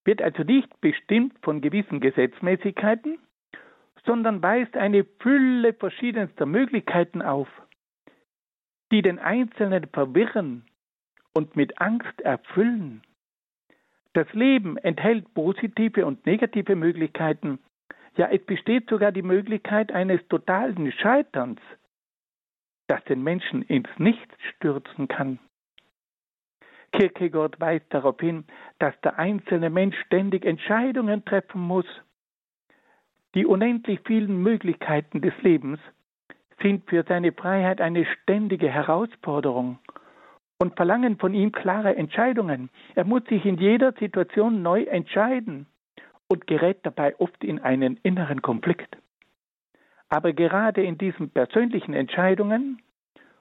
wird 0.04 0.22
also 0.22 0.42
nicht 0.42 0.80
bestimmt 0.80 1.34
von 1.42 1.60
gewissen 1.60 2.00
Gesetzmäßigkeiten, 2.00 3.18
sondern 4.04 4.42
weist 4.42 4.76
eine 4.76 5.04
Fülle 5.20 5.72
verschiedenster 5.72 6.46
Möglichkeiten 6.46 7.22
auf, 7.22 7.48
die 8.92 9.02
den 9.02 9.18
Einzelnen 9.18 9.88
verwirren 9.88 10.66
und 11.32 11.56
mit 11.56 11.80
Angst 11.80 12.20
erfüllen. 12.20 13.02
Das 14.14 14.32
Leben 14.32 14.76
enthält 14.78 15.34
positive 15.34 16.06
und 16.06 16.24
negative 16.24 16.76
Möglichkeiten. 16.76 17.58
Ja, 18.16 18.28
es 18.30 18.44
besteht 18.46 18.88
sogar 18.88 19.10
die 19.10 19.22
Möglichkeit 19.22 19.90
eines 19.90 20.26
totalen 20.28 20.92
Scheiterns, 20.92 21.60
das 22.86 23.02
den 23.04 23.24
Menschen 23.24 23.62
ins 23.62 23.88
Nichts 23.98 24.32
stürzen 24.54 25.08
kann. 25.08 25.40
Kierkegaard 26.92 27.60
weist 27.60 27.86
darauf 27.88 28.20
hin, 28.20 28.44
dass 28.78 28.94
der 29.00 29.18
einzelne 29.18 29.68
Mensch 29.68 29.96
ständig 30.06 30.44
Entscheidungen 30.44 31.24
treffen 31.24 31.60
muss. 31.60 31.86
Die 33.34 33.46
unendlich 33.46 33.98
vielen 34.06 34.40
Möglichkeiten 34.40 35.22
des 35.22 35.34
Lebens 35.42 35.80
sind 36.62 36.88
für 36.88 37.02
seine 37.02 37.32
Freiheit 37.32 37.80
eine 37.80 38.06
ständige 38.06 38.68
Herausforderung 38.70 39.80
und 40.58 40.76
verlangen 40.76 41.18
von 41.18 41.34
ihm 41.34 41.52
klare 41.52 41.96
Entscheidungen. 41.96 42.70
Er 42.94 43.04
muss 43.04 43.24
sich 43.26 43.44
in 43.44 43.56
jeder 43.56 43.92
Situation 43.92 44.62
neu 44.62 44.82
entscheiden 44.84 45.66
und 46.28 46.46
gerät 46.46 46.78
dabei 46.82 47.18
oft 47.18 47.42
in 47.44 47.60
einen 47.60 47.98
inneren 48.02 48.42
Konflikt. 48.42 48.96
Aber 50.08 50.32
gerade 50.32 50.82
in 50.82 50.98
diesen 50.98 51.30
persönlichen 51.30 51.94
Entscheidungen 51.94 52.80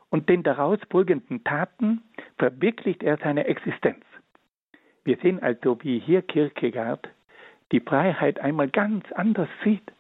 und 0.10 0.30
den 0.30 0.44
daraus 0.44 0.80
folgenden 0.90 1.44
Taten 1.44 2.02
verwirklicht 2.38 3.04
er 3.04 3.18
seine 3.18 3.46
Existenz. 3.46 4.04
Wir 5.04 5.18
sehen 5.18 5.42
also, 5.42 5.78
wie 5.84 6.00
hier 6.00 6.22
Kierkegaard 6.22 7.10
die 7.72 7.80
Freiheit 7.80 8.40
einmal 8.40 8.70
ganz 8.70 9.12
anders 9.14 9.50
sieht. 9.64 9.92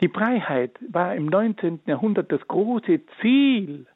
Die 0.00 0.08
Freiheit 0.08 0.78
war 0.88 1.14
im 1.16 1.26
19. 1.26 1.80
Jahrhundert 1.86 2.30
das 2.30 2.46
große 2.46 3.00
Ziel 3.20 3.86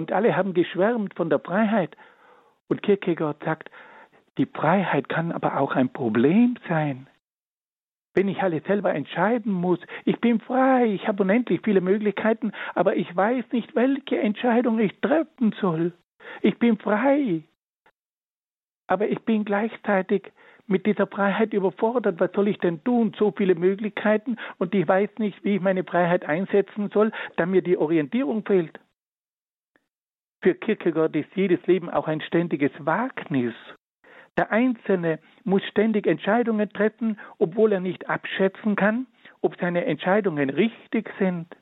und 0.00 0.12
alle 0.12 0.34
haben 0.36 0.54
geschwärmt 0.54 1.14
von 1.14 1.28
der 1.30 1.40
Freiheit. 1.40 1.96
Und 2.68 2.82
Kierkegaard 2.82 3.44
sagt, 3.44 3.70
die 4.38 4.46
Freiheit 4.46 5.08
kann 5.08 5.30
aber 5.30 5.60
auch 5.60 5.76
ein 5.76 5.92
Problem 5.92 6.56
sein 6.68 7.06
wenn 8.14 8.28
ich 8.28 8.42
alles 8.42 8.64
selber 8.64 8.94
entscheiden 8.94 9.52
muss. 9.52 9.78
Ich 10.04 10.20
bin 10.20 10.40
frei, 10.40 10.86
ich 10.86 11.06
habe 11.06 11.22
unendlich 11.22 11.60
viele 11.62 11.80
Möglichkeiten, 11.80 12.52
aber 12.74 12.96
ich 12.96 13.14
weiß 13.14 13.44
nicht, 13.52 13.74
welche 13.74 14.18
Entscheidung 14.18 14.78
ich 14.78 14.98
treffen 15.00 15.54
soll. 15.60 15.92
Ich 16.42 16.58
bin 16.58 16.78
frei, 16.78 17.44
aber 18.88 19.08
ich 19.08 19.20
bin 19.20 19.44
gleichzeitig 19.44 20.32
mit 20.66 20.86
dieser 20.86 21.06
Freiheit 21.06 21.52
überfordert. 21.52 22.20
Was 22.20 22.32
soll 22.32 22.48
ich 22.48 22.58
denn 22.58 22.82
tun? 22.84 23.14
So 23.18 23.32
viele 23.36 23.54
Möglichkeiten 23.54 24.36
und 24.58 24.74
ich 24.74 24.86
weiß 24.86 25.10
nicht, 25.18 25.42
wie 25.44 25.56
ich 25.56 25.60
meine 25.60 25.84
Freiheit 25.84 26.24
einsetzen 26.24 26.90
soll, 26.92 27.12
da 27.36 27.46
mir 27.46 27.62
die 27.62 27.76
Orientierung 27.76 28.44
fehlt. 28.44 28.78
Für 30.42 30.54
Kierkegaard 30.54 31.14
ist 31.16 31.28
jedes 31.34 31.64
Leben 31.66 31.90
auch 31.90 32.08
ein 32.08 32.22
ständiges 32.22 32.72
Wagnis. 32.78 33.54
Der 34.38 34.50
Einzelne 34.50 35.18
muss 35.44 35.62
ständig 35.64 36.06
Entscheidungen 36.06 36.70
treffen, 36.70 37.18
obwohl 37.38 37.72
er 37.72 37.80
nicht 37.80 38.08
abschätzen 38.08 38.74
kann, 38.74 39.06
ob 39.42 39.58
seine 39.60 39.84
Entscheidungen 39.84 40.48
richtig 40.48 41.10
sind. 41.18 41.54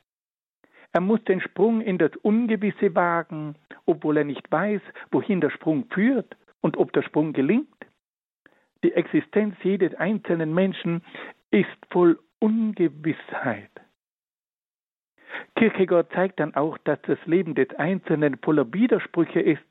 Er 0.92 1.00
muss 1.00 1.22
den 1.24 1.40
Sprung 1.40 1.80
in 1.80 1.98
das 1.98 2.14
Ungewisse 2.22 2.94
wagen, 2.94 3.56
obwohl 3.84 4.18
er 4.18 4.24
nicht 4.24 4.50
weiß, 4.50 4.80
wohin 5.10 5.40
der 5.40 5.50
Sprung 5.50 5.86
führt 5.90 6.36
und 6.60 6.76
ob 6.76 6.92
der 6.92 7.02
Sprung 7.02 7.32
gelingt. 7.32 7.68
Die 8.84 8.92
Existenz 8.92 9.56
jedes 9.62 9.94
einzelnen 9.94 10.54
Menschen 10.54 11.02
ist 11.50 11.66
voll 11.90 12.18
Ungewissheit. 12.38 13.70
Kierkegaard 15.56 16.12
zeigt 16.12 16.40
dann 16.40 16.54
auch, 16.54 16.78
dass 16.78 17.00
das 17.02 17.18
Leben 17.26 17.54
des 17.54 17.70
Einzelnen 17.76 18.38
voller 18.38 18.72
Widersprüche 18.72 19.40
ist 19.40 19.64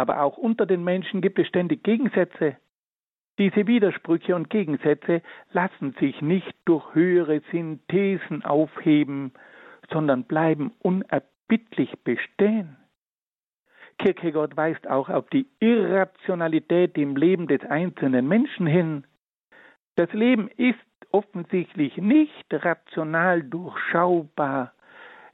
aber 0.00 0.22
auch 0.22 0.38
unter 0.38 0.64
den 0.64 0.82
Menschen 0.82 1.20
gibt 1.20 1.38
es 1.38 1.46
ständig 1.46 1.82
Gegensätze. 1.82 2.56
Diese 3.38 3.66
Widersprüche 3.66 4.34
und 4.34 4.48
Gegensätze 4.48 5.20
lassen 5.52 5.94
sich 6.00 6.22
nicht 6.22 6.54
durch 6.64 6.94
höhere 6.94 7.42
Synthesen 7.50 8.42
aufheben, 8.42 9.32
sondern 9.90 10.24
bleiben 10.24 10.72
unerbittlich 10.78 11.92
bestehen. 12.02 12.78
Kierkegaard 13.98 14.56
weist 14.56 14.88
auch 14.88 15.10
auf 15.10 15.28
die 15.28 15.46
Irrationalität 15.60 16.96
im 16.96 17.14
Leben 17.14 17.46
des 17.46 17.60
einzelnen 17.66 18.26
Menschen 18.26 18.66
hin. 18.66 19.06
Das 19.96 20.10
Leben 20.14 20.48
ist 20.56 20.80
offensichtlich 21.12 21.96
nicht 21.96 22.46
rational 22.50 23.42
durchschaubar, 23.42 24.72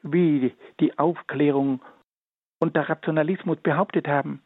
wie 0.02 0.54
die 0.80 0.98
Aufklärung 0.98 1.80
und 2.58 2.76
der 2.76 2.88
Rationalismus 2.88 3.58
behauptet 3.58 4.08
haben. 4.08 4.42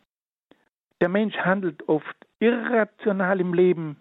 Der 1.01 1.09
Mensch 1.09 1.37
handelt 1.37 1.89
oft 1.89 2.17
irrational 2.41 3.41
im 3.41 3.55
Leben. 3.55 3.97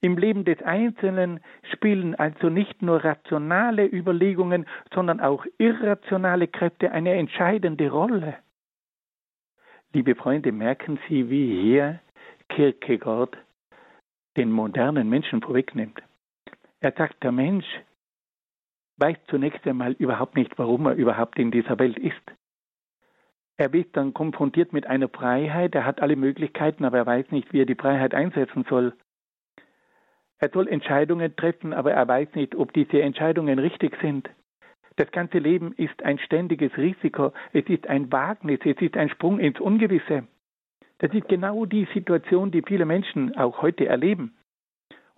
Im 0.00 0.16
Leben 0.16 0.44
des 0.44 0.62
Einzelnen 0.62 1.40
spielen 1.72 2.14
also 2.14 2.48
nicht 2.48 2.82
nur 2.82 3.04
rationale 3.04 3.84
Überlegungen, 3.86 4.66
sondern 4.94 5.20
auch 5.20 5.44
irrationale 5.58 6.46
Kräfte 6.46 6.92
eine 6.92 7.14
entscheidende 7.14 7.90
Rolle. 7.90 8.36
Liebe 9.92 10.14
Freunde, 10.14 10.52
merken 10.52 10.98
Sie, 11.08 11.30
wie 11.30 11.62
hier 11.62 12.00
Kierkegaard 12.48 13.36
den 14.36 14.52
modernen 14.52 15.08
Menschen 15.08 15.40
vorwegnimmt. 15.40 16.00
Er 16.80 16.92
sagt, 16.92 17.22
der 17.22 17.32
Mensch 17.32 17.66
weiß 18.98 19.16
zunächst 19.28 19.66
einmal 19.66 19.92
überhaupt 19.92 20.36
nicht, 20.36 20.58
warum 20.58 20.86
er 20.86 20.94
überhaupt 20.94 21.38
in 21.38 21.50
dieser 21.50 21.78
Welt 21.78 21.98
ist. 21.98 22.14
Er 23.56 23.72
wird 23.72 23.96
dann 23.96 24.14
konfrontiert 24.14 24.72
mit 24.72 24.86
einer 24.86 25.08
Freiheit, 25.08 25.74
er 25.74 25.84
hat 25.84 26.00
alle 26.00 26.14
Möglichkeiten, 26.14 26.84
aber 26.84 26.98
er 26.98 27.06
weiß 27.06 27.30
nicht, 27.32 27.52
wie 27.52 27.60
er 27.60 27.66
die 27.66 27.74
Freiheit 27.74 28.14
einsetzen 28.14 28.64
soll. 28.68 28.94
Er 30.38 30.50
soll 30.50 30.68
Entscheidungen 30.68 31.34
treffen, 31.34 31.72
aber 31.72 31.92
er 31.92 32.06
weiß 32.06 32.34
nicht, 32.36 32.54
ob 32.54 32.72
diese 32.72 33.02
Entscheidungen 33.02 33.58
richtig 33.58 33.96
sind. 34.00 34.30
Das 34.94 35.10
ganze 35.10 35.38
Leben 35.38 35.72
ist 35.72 36.04
ein 36.04 36.20
ständiges 36.20 36.76
Risiko, 36.76 37.32
es 37.52 37.68
ist 37.68 37.88
ein 37.88 38.12
Wagnis, 38.12 38.60
es 38.64 38.80
ist 38.80 38.96
ein 38.96 39.08
Sprung 39.08 39.40
ins 39.40 39.58
Ungewisse. 39.58 40.28
Das 40.98 41.12
ist 41.12 41.28
genau 41.28 41.64
die 41.64 41.88
Situation, 41.94 42.52
die 42.52 42.62
viele 42.62 42.84
Menschen 42.84 43.36
auch 43.36 43.62
heute 43.62 43.86
erleben. 43.86 44.37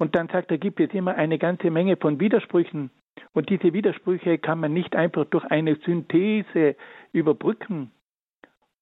Und 0.00 0.14
dann 0.14 0.28
sagt 0.28 0.50
er, 0.50 0.56
gibt 0.56 0.80
es 0.80 0.94
immer 0.94 1.14
eine 1.16 1.36
ganze 1.36 1.70
Menge 1.70 1.94
von 1.98 2.20
Widersprüchen. 2.20 2.90
Und 3.34 3.50
diese 3.50 3.74
Widersprüche 3.74 4.38
kann 4.38 4.58
man 4.58 4.72
nicht 4.72 4.96
einfach 4.96 5.26
durch 5.26 5.44
eine 5.44 5.76
Synthese 5.84 6.74
überbrücken. 7.12 7.90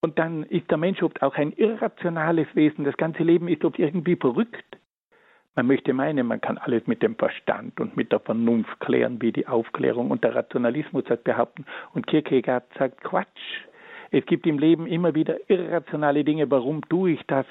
Und 0.01 0.21
dann 0.21 0.45
ist 0.45 0.71
der 0.71 0.79
Mensch 0.79 1.03
oft 1.03 1.21
auch 1.23 1.35
ein 1.35 1.51
irrationales 1.55 2.47
Wesen. 2.55 2.85
Das 2.85 2.97
ganze 2.97 3.25
Leben 3.25 3.49
ist 3.49 3.65
oft 3.65 3.81
irgendwie 3.81 4.15
verrückt. 4.15 4.79
Man 5.57 5.67
möchte 5.67 5.93
meinen, 5.93 6.25
man 6.25 6.41
kann 6.41 6.57
alles 6.57 6.87
mit 6.87 7.03
dem 7.03 7.17
Verstand 7.17 7.81
und 7.81 7.97
mit 7.97 8.13
der 8.13 8.21
Vernunft 8.21 8.79
klären, 8.79 9.21
wie 9.21 9.33
die 9.33 9.49
Aufklärung 9.49 10.13
und 10.13 10.23
der 10.23 10.37
Rationalismus 10.37 11.03
das 11.09 11.21
behaupten. 11.25 11.67
Und 11.95 12.07
Kierkegaard 12.07 12.63
sagt 12.79 13.03
Quatsch. 13.03 13.65
Es 14.13 14.25
gibt 14.27 14.47
im 14.47 14.61
Leben 14.61 14.87
immer 14.87 15.17
wieder 15.17 15.51
irrationale 15.51 16.23
Dinge. 16.23 16.49
Warum 16.49 16.89
tue 16.89 17.11
ich 17.11 17.23
das? 17.27 17.45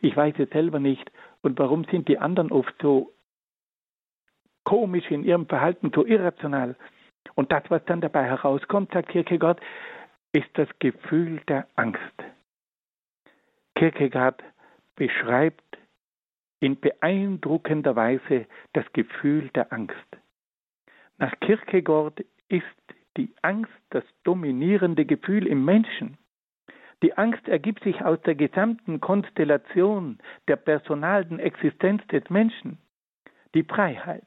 Ich 0.00 0.16
weiß 0.16 0.34
es 0.38 0.48
selber 0.48 0.80
nicht. 0.80 1.12
Und 1.42 1.58
warum 1.58 1.84
sind 1.84 2.08
die 2.08 2.18
anderen 2.18 2.50
oft 2.50 2.74
so 2.80 3.12
komisch 4.64 5.10
in 5.10 5.24
ihrem 5.24 5.46
Verhalten, 5.46 5.90
so 5.94 6.06
irrational? 6.06 6.76
Und 7.34 7.52
das, 7.52 7.64
was 7.68 7.84
dann 7.84 8.00
dabei 8.00 8.24
herauskommt, 8.24 8.92
sagt 8.92 9.10
Kierkegaard, 9.10 9.60
ist 10.32 10.48
das 10.54 10.68
Gefühl 10.78 11.40
der 11.48 11.66
Angst. 11.76 12.00
Kierkegaard 13.74 14.42
beschreibt 14.96 15.78
in 16.60 16.78
beeindruckender 16.78 17.96
Weise 17.96 18.46
das 18.72 18.84
Gefühl 18.92 19.48
der 19.50 19.72
Angst. 19.72 19.96
Nach 21.18 21.32
Kierkegaard 21.40 22.24
ist 22.48 22.64
die 23.16 23.34
Angst 23.42 23.72
das 23.90 24.04
dominierende 24.22 25.04
Gefühl 25.04 25.46
im 25.46 25.64
Menschen. 25.64 26.16
Die 27.02 27.18
Angst 27.18 27.48
ergibt 27.48 27.82
sich 27.82 28.00
aus 28.04 28.20
der 28.22 28.36
gesamten 28.36 29.00
Konstellation 29.00 30.18
der 30.46 30.56
personalen 30.56 31.40
Existenz 31.40 32.06
des 32.08 32.30
Menschen. 32.30 32.78
Die 33.54 33.64
Freiheit, 33.64 34.24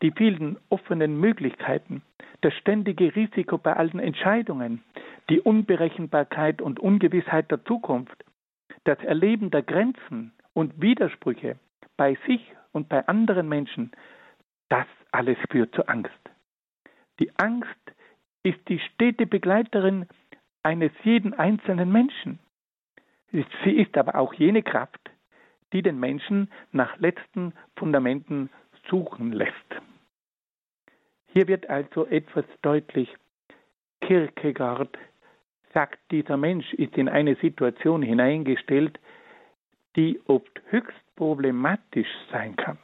die 0.00 0.10
vielen 0.10 0.58
offenen 0.70 1.20
Möglichkeiten, 1.20 2.02
das 2.40 2.54
ständige 2.54 3.14
Risiko 3.14 3.58
bei 3.58 3.74
allen 3.74 3.98
Entscheidungen, 3.98 4.82
die 5.28 5.40
Unberechenbarkeit 5.40 6.62
und 6.62 6.80
Ungewissheit 6.80 7.50
der 7.50 7.62
Zukunft, 7.64 8.24
das 8.84 8.98
Erleben 9.00 9.50
der 9.50 9.62
Grenzen 9.62 10.32
und 10.54 10.80
Widersprüche, 10.80 11.56
bei 11.96 12.16
sich 12.26 12.52
und 12.72 12.88
bei 12.88 13.06
anderen 13.06 13.48
Menschen, 13.48 13.92
das 14.70 14.86
alles 15.12 15.38
führt 15.50 15.74
zu 15.74 15.86
Angst. 15.88 16.10
Die 17.20 17.30
Angst 17.36 17.68
ist 18.42 18.60
die 18.68 18.78
stete 18.78 19.26
Begleiterin 19.26 20.06
eines 20.64 20.92
jeden 21.04 21.34
einzelnen 21.34 21.92
Menschen. 21.92 22.38
Sie 23.30 23.70
ist 23.70 23.96
aber 23.96 24.16
auch 24.16 24.34
jene 24.34 24.62
Kraft, 24.62 25.10
die 25.72 25.82
den 25.82 25.98
Menschen 25.98 26.50
nach 26.72 26.98
letzten 26.98 27.52
Fundamenten 27.76 28.50
suchen 28.88 29.32
lässt. 29.32 29.54
Hier 31.32 31.48
wird 31.48 31.68
also 31.68 32.06
etwas 32.06 32.44
deutlich. 32.62 33.08
Kierkegaard 34.00 34.96
sagt, 35.72 35.98
dieser 36.10 36.36
Mensch 36.36 36.72
ist 36.74 36.96
in 36.96 37.08
eine 37.08 37.34
Situation 37.36 38.02
hineingestellt, 38.02 38.98
die 39.96 40.20
oft 40.26 40.62
höchst 40.66 41.16
problematisch 41.16 42.08
sein 42.30 42.54
kann. 42.56 42.78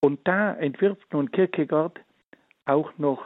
Und 0.00 0.20
da 0.28 0.54
entwirft 0.54 1.12
nun 1.12 1.30
Kierkegaard 1.32 1.98
auch 2.66 2.96
noch 2.98 3.24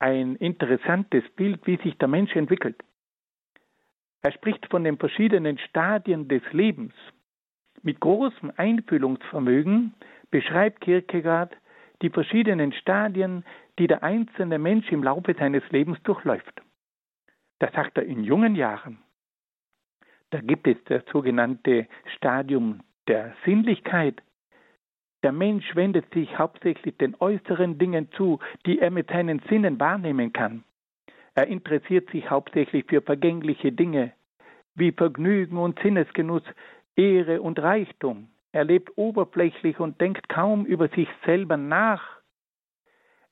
ein 0.00 0.36
interessantes 0.36 1.22
Bild, 1.36 1.66
wie 1.66 1.76
sich 1.76 1.96
der 1.98 2.08
Mensch 2.08 2.34
entwickelt. 2.34 2.82
Er 4.22 4.32
spricht 4.32 4.66
von 4.70 4.84
den 4.84 4.98
verschiedenen 4.98 5.58
Stadien 5.58 6.28
des 6.28 6.42
Lebens. 6.52 6.92
Mit 7.82 8.00
großem 8.00 8.52
Einfühlungsvermögen 8.56 9.94
beschreibt 10.30 10.82
Kierkegaard 10.82 11.56
die 12.02 12.10
verschiedenen 12.10 12.72
Stadien, 12.72 13.44
die 13.78 13.86
der 13.86 14.02
einzelne 14.02 14.58
Mensch 14.58 14.90
im 14.90 15.02
Laufe 15.02 15.34
seines 15.38 15.62
Lebens 15.70 16.02
durchläuft. 16.02 16.60
Das 17.58 17.72
sagt 17.72 17.98
er 17.98 18.04
in 18.04 18.24
jungen 18.24 18.56
Jahren. 18.56 18.98
Da 20.30 20.40
gibt 20.40 20.66
es 20.66 20.76
das 20.84 21.02
sogenannte 21.12 21.88
Stadium 22.16 22.80
der 23.08 23.34
Sinnlichkeit. 23.44 24.22
Der 25.22 25.32
Mensch 25.32 25.76
wendet 25.76 26.12
sich 26.14 26.38
hauptsächlich 26.38 26.96
den 26.96 27.14
äußeren 27.18 27.78
Dingen 27.78 28.10
zu, 28.12 28.38
die 28.64 28.78
er 28.78 28.90
mit 28.90 29.10
seinen 29.10 29.40
Sinnen 29.48 29.78
wahrnehmen 29.78 30.32
kann. 30.32 30.64
Er 31.34 31.46
interessiert 31.46 32.10
sich 32.10 32.30
hauptsächlich 32.30 32.86
für 32.86 33.02
vergängliche 33.02 33.72
Dinge, 33.72 34.12
wie 34.74 34.92
Vergnügen 34.92 35.58
und 35.58 35.78
Sinnesgenuss, 35.80 36.42
Ehre 36.96 37.42
und 37.42 37.58
Reichtum. 37.58 38.28
Er 38.52 38.64
lebt 38.64 38.96
oberflächlich 38.96 39.78
und 39.78 40.00
denkt 40.00 40.28
kaum 40.28 40.64
über 40.64 40.88
sich 40.88 41.08
selber 41.24 41.56
nach. 41.56 42.20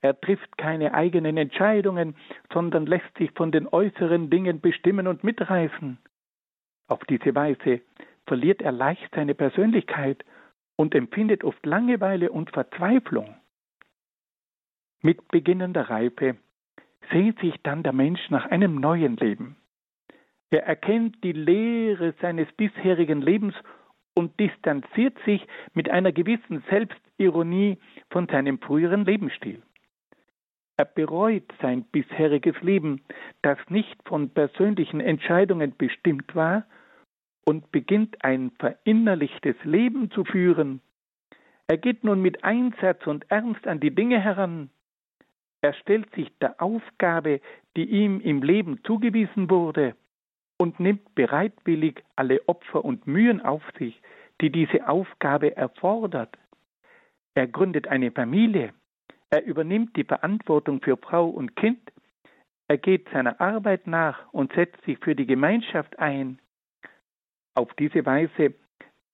Er 0.00 0.18
trifft 0.20 0.56
keine 0.58 0.94
eigenen 0.94 1.36
Entscheidungen, 1.36 2.14
sondern 2.52 2.86
lässt 2.86 3.16
sich 3.18 3.32
von 3.32 3.50
den 3.50 3.66
äußeren 3.66 4.30
Dingen 4.30 4.60
bestimmen 4.60 5.08
und 5.08 5.24
mitreißen. 5.24 5.98
Auf 6.86 7.00
diese 7.04 7.34
Weise 7.34 7.80
verliert 8.26 8.62
er 8.62 8.72
leicht 8.72 9.12
seine 9.14 9.34
Persönlichkeit 9.34 10.24
und 10.78 10.94
empfindet 10.94 11.42
oft 11.44 11.66
Langeweile 11.66 12.30
und 12.30 12.50
Verzweiflung. 12.50 13.34
Mit 15.02 15.28
beginnender 15.28 15.90
Reife 15.90 16.36
sehnt 17.10 17.38
sich 17.40 17.54
dann 17.62 17.82
der 17.82 17.92
Mensch 17.92 18.30
nach 18.30 18.46
einem 18.46 18.76
neuen 18.76 19.16
Leben. 19.16 19.56
Er 20.50 20.64
erkennt 20.66 21.22
die 21.24 21.32
Leere 21.32 22.14
seines 22.22 22.50
bisherigen 22.52 23.20
Lebens 23.20 23.54
und 24.14 24.38
distanziert 24.40 25.16
sich 25.24 25.46
mit 25.74 25.90
einer 25.90 26.12
gewissen 26.12 26.62
Selbstironie 26.70 27.78
von 28.10 28.28
seinem 28.28 28.58
früheren 28.58 29.04
Lebensstil. 29.04 29.62
Er 30.76 30.84
bereut 30.84 31.52
sein 31.60 31.84
bisheriges 31.84 32.54
Leben, 32.62 33.02
das 33.42 33.58
nicht 33.68 33.96
von 34.04 34.30
persönlichen 34.30 35.00
Entscheidungen 35.00 35.76
bestimmt 35.76 36.34
war, 36.36 36.64
und 37.48 37.72
beginnt 37.72 38.22
ein 38.22 38.50
verinnerlichtes 38.58 39.56
Leben 39.64 40.10
zu 40.10 40.26
führen. 40.26 40.82
Er 41.66 41.78
geht 41.78 42.04
nun 42.04 42.20
mit 42.20 42.44
Einsatz 42.44 43.06
und 43.06 43.24
Ernst 43.30 43.66
an 43.66 43.80
die 43.80 43.94
Dinge 43.94 44.20
heran. 44.20 44.68
Er 45.62 45.72
stellt 45.72 46.14
sich 46.14 46.28
der 46.42 46.60
Aufgabe, 46.60 47.40
die 47.74 47.86
ihm 47.86 48.20
im 48.20 48.42
Leben 48.42 48.84
zugewiesen 48.84 49.48
wurde, 49.48 49.96
und 50.58 50.78
nimmt 50.78 51.14
bereitwillig 51.14 52.04
alle 52.16 52.46
Opfer 52.48 52.84
und 52.84 53.06
Mühen 53.06 53.40
auf 53.40 53.62
sich, 53.78 53.98
die 54.42 54.50
diese 54.50 54.86
Aufgabe 54.86 55.56
erfordert. 55.56 56.36
Er 57.34 57.46
gründet 57.46 57.88
eine 57.88 58.10
Familie. 58.10 58.74
Er 59.30 59.46
übernimmt 59.46 59.96
die 59.96 60.04
Verantwortung 60.04 60.82
für 60.82 60.98
Frau 60.98 61.30
und 61.30 61.56
Kind. 61.56 61.80
Er 62.68 62.76
geht 62.76 63.08
seiner 63.08 63.40
Arbeit 63.40 63.86
nach 63.86 64.30
und 64.34 64.52
setzt 64.52 64.84
sich 64.84 64.98
für 64.98 65.14
die 65.14 65.26
Gemeinschaft 65.26 65.98
ein. 65.98 66.40
Auf 67.58 67.74
diese 67.74 68.06
Weise 68.06 68.54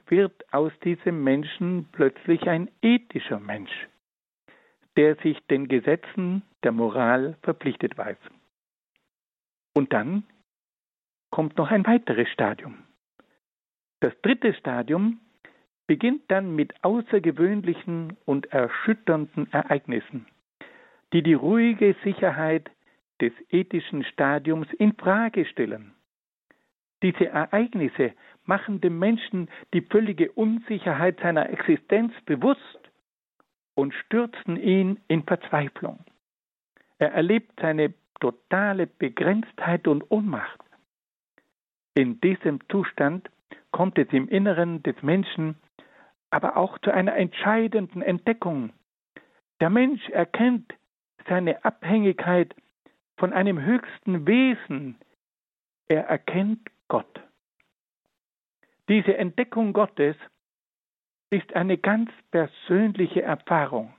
wird 0.06 0.44
aus 0.52 0.70
diesem 0.80 1.24
Menschen 1.24 1.88
plötzlich 1.92 2.46
ein 2.46 2.70
ethischer 2.82 3.40
Mensch, 3.40 3.88
der 4.98 5.16
sich 5.22 5.38
den 5.46 5.66
Gesetzen 5.66 6.42
der 6.62 6.72
Moral 6.72 7.38
verpflichtet 7.42 7.96
weiß. 7.96 8.18
Und 9.72 9.94
dann 9.94 10.24
kommt 11.30 11.56
noch 11.56 11.70
ein 11.70 11.86
weiteres 11.86 12.28
Stadium. 12.28 12.84
Das 14.00 14.12
dritte 14.20 14.52
Stadium 14.52 15.20
beginnt 15.86 16.30
dann 16.30 16.54
mit 16.54 16.74
außergewöhnlichen 16.84 18.18
und 18.26 18.44
erschütternden 18.52 19.50
Ereignissen, 19.54 20.26
die 21.14 21.22
die 21.22 21.32
ruhige 21.32 21.96
Sicherheit 22.04 22.70
des 23.22 23.32
ethischen 23.48 24.04
Stadiums 24.04 24.70
in 24.74 24.92
Frage 24.92 25.46
stellen. 25.46 25.94
Diese 27.04 27.26
Ereignisse 27.26 28.14
machen 28.44 28.80
dem 28.80 28.98
Menschen 28.98 29.48
die 29.72 29.82
völlige 29.82 30.30
Unsicherheit 30.32 31.20
seiner 31.20 31.50
Existenz 31.50 32.12
bewusst 32.26 32.80
und 33.74 33.94
stürzen 33.94 34.56
ihn 34.56 35.00
in 35.08 35.22
Verzweiflung. 35.24 36.04
Er 36.98 37.12
erlebt 37.12 37.58
seine 37.60 37.94
totale 38.20 38.86
Begrenztheit 38.86 39.88
und 39.88 40.10
Ohnmacht. 40.10 40.60
In 41.94 42.20
diesem 42.20 42.60
Zustand 42.68 43.28
kommt 43.72 43.98
es 43.98 44.08
im 44.12 44.28
Inneren 44.28 44.82
des 44.82 45.02
Menschen 45.02 45.56
aber 46.34 46.56
auch 46.56 46.78
zu 46.78 46.90
einer 46.90 47.14
entscheidenden 47.14 48.02
Entdeckung. 48.02 48.72
Der 49.60 49.70
Mensch 49.70 50.08
erkennt 50.08 50.74
seine 51.28 51.64
Abhängigkeit 51.64 52.56
von 53.16 53.32
einem 53.32 53.62
höchsten 53.62 54.26
Wesen. 54.26 54.96
Er 55.86 56.06
erkennt 56.08 56.68
Gott. 56.88 57.20
Diese 58.88 59.16
Entdeckung 59.16 59.72
Gottes 59.72 60.16
ist 61.30 61.54
eine 61.54 61.78
ganz 61.78 62.10
persönliche 62.30 63.22
Erfahrung 63.22 63.94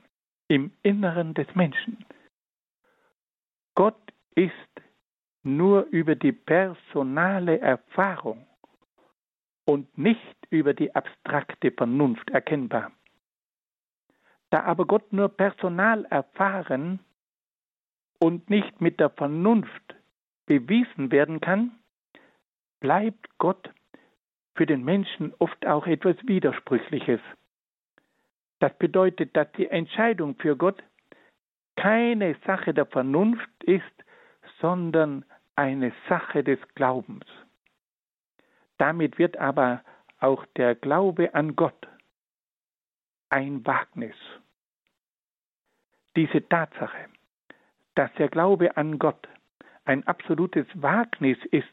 im 0.48 0.72
Inneren 0.82 1.34
des 1.34 1.52
Menschen. 1.54 2.04
Gott 3.74 4.00
ist 4.36 4.52
nur 5.42 5.86
über 5.90 6.14
die 6.14 6.32
personale 6.32 7.58
Erfahrung 7.60 8.46
und 9.64 9.98
nicht 9.98 10.36
über 10.50 10.72
die 10.72 10.94
abstrakte 10.94 11.72
Vernunft 11.72 12.30
erkennbar. 12.30 12.92
Da 14.50 14.62
aber 14.62 14.86
Gott 14.86 15.12
nur 15.12 15.28
personal 15.28 16.04
erfahren 16.06 17.00
und 18.20 18.48
nicht 18.48 18.80
mit 18.80 19.00
der 19.00 19.10
Vernunft 19.10 19.96
bewiesen 20.46 21.10
werden 21.10 21.40
kann, 21.40 21.78
bleibt 22.80 23.28
Gott 23.38 23.72
für 24.56 24.66
den 24.66 24.84
Menschen 24.84 25.34
oft 25.38 25.66
auch 25.66 25.86
etwas 25.86 26.16
Widersprüchliches. 26.26 27.20
Das 28.58 28.76
bedeutet, 28.78 29.36
dass 29.36 29.50
die 29.52 29.68
Entscheidung 29.68 30.34
für 30.36 30.56
Gott 30.56 30.82
keine 31.76 32.36
Sache 32.46 32.72
der 32.72 32.86
Vernunft 32.86 33.64
ist, 33.64 33.84
sondern 34.60 35.24
eine 35.56 35.92
Sache 36.08 36.42
des 36.42 36.58
Glaubens. 36.74 37.24
Damit 38.78 39.18
wird 39.18 39.36
aber 39.36 39.82
auch 40.20 40.46
der 40.56 40.74
Glaube 40.74 41.34
an 41.34 41.54
Gott 41.54 41.86
ein 43.28 43.64
Wagnis. 43.66 44.16
Diese 46.14 46.46
Tatsache, 46.48 47.06
dass 47.94 48.12
der 48.14 48.28
Glaube 48.28 48.76
an 48.76 48.98
Gott 48.98 49.28
ein 49.84 50.06
absolutes 50.06 50.66
Wagnis 50.74 51.38
ist, 51.50 51.66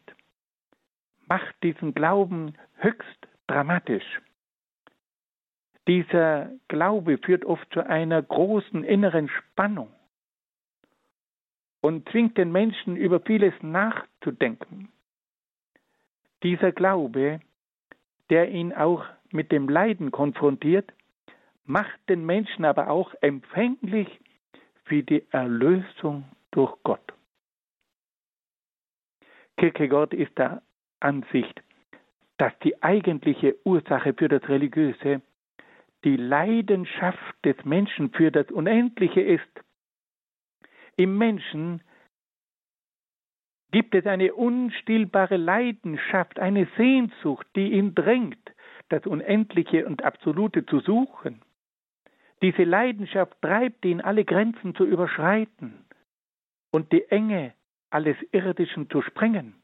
macht 1.28 1.56
diesen 1.64 1.94
Glauben 1.94 2.56
höchst 2.78 3.28
dramatisch. 3.48 4.22
Dieser 5.88 6.52
Glaube 6.68 7.18
führt 7.18 7.46
oft 7.46 7.72
zu 7.74 7.86
einer 7.86 8.22
großen 8.22 8.84
inneren 8.84 9.30
Spannung 9.30 9.94
und 11.82 12.08
zwingt 12.10 12.38
den 12.38 12.52
Menschen 12.52 12.96
über 12.96 13.20
vieles 13.20 13.54
nachzudenken. 13.62 14.90
Dieser 16.42 16.72
Glaube, 16.72 17.42
der 18.30 18.50
ihn 18.50 18.74
auch 18.74 19.06
mit 19.32 19.52
dem 19.52 19.68
Leiden 19.68 20.12
konfrontiert, 20.12 20.94
macht 21.66 22.00
den 22.08 22.26
Menschen 22.26 22.64
aber 22.64 22.90
auch 22.90 23.14
empfänglich 23.22 24.08
für 24.86 25.04
die 25.04 25.26
Erlösung 25.32 26.26
durch 26.52 26.74
Gott. 26.84 27.14
Kierkegaard 29.58 30.14
ist 30.14 30.38
der 30.38 30.62
Ansicht, 31.04 31.62
dass 32.38 32.58
die 32.60 32.82
eigentliche 32.82 33.56
Ursache 33.64 34.14
für 34.14 34.28
das 34.28 34.48
Religiöse 34.50 35.22
die 36.04 36.18
Leidenschaft 36.18 37.36
des 37.46 37.56
Menschen 37.64 38.12
für 38.12 38.32
das 38.32 38.52
Unendliche 38.52 39.22
ist. 39.22 39.64
Im 40.98 41.18
Menschen 41.18 41.82
gibt 43.72 43.96
es 43.96 44.06
eine 44.06 44.34
unstillbare 44.34 45.38
Leidenschaft, 45.38 46.40
eine 46.40 46.68
Sehnsucht, 46.78 47.48
die 47.56 47.72
ihn 47.72 47.96
drängt, 47.96 48.52
das 48.90 49.06
Unendliche 49.08 49.86
und 49.88 50.04
Absolute 50.04 50.66
zu 50.66 50.80
suchen. 50.80 51.42
Diese 52.42 52.66
Leidenschaft 52.66 53.42
treibt 53.42 53.86
ihn, 53.86 54.02
alle 54.02 54.26
Grenzen 54.26 54.76
zu 54.76 54.86
überschreiten 54.86 55.86
und 56.72 56.92
die 56.92 57.10
Enge 57.10 57.54
alles 57.90 58.18
Irdischen 58.32 58.90
zu 58.90 59.02
sprengen. 59.02 59.63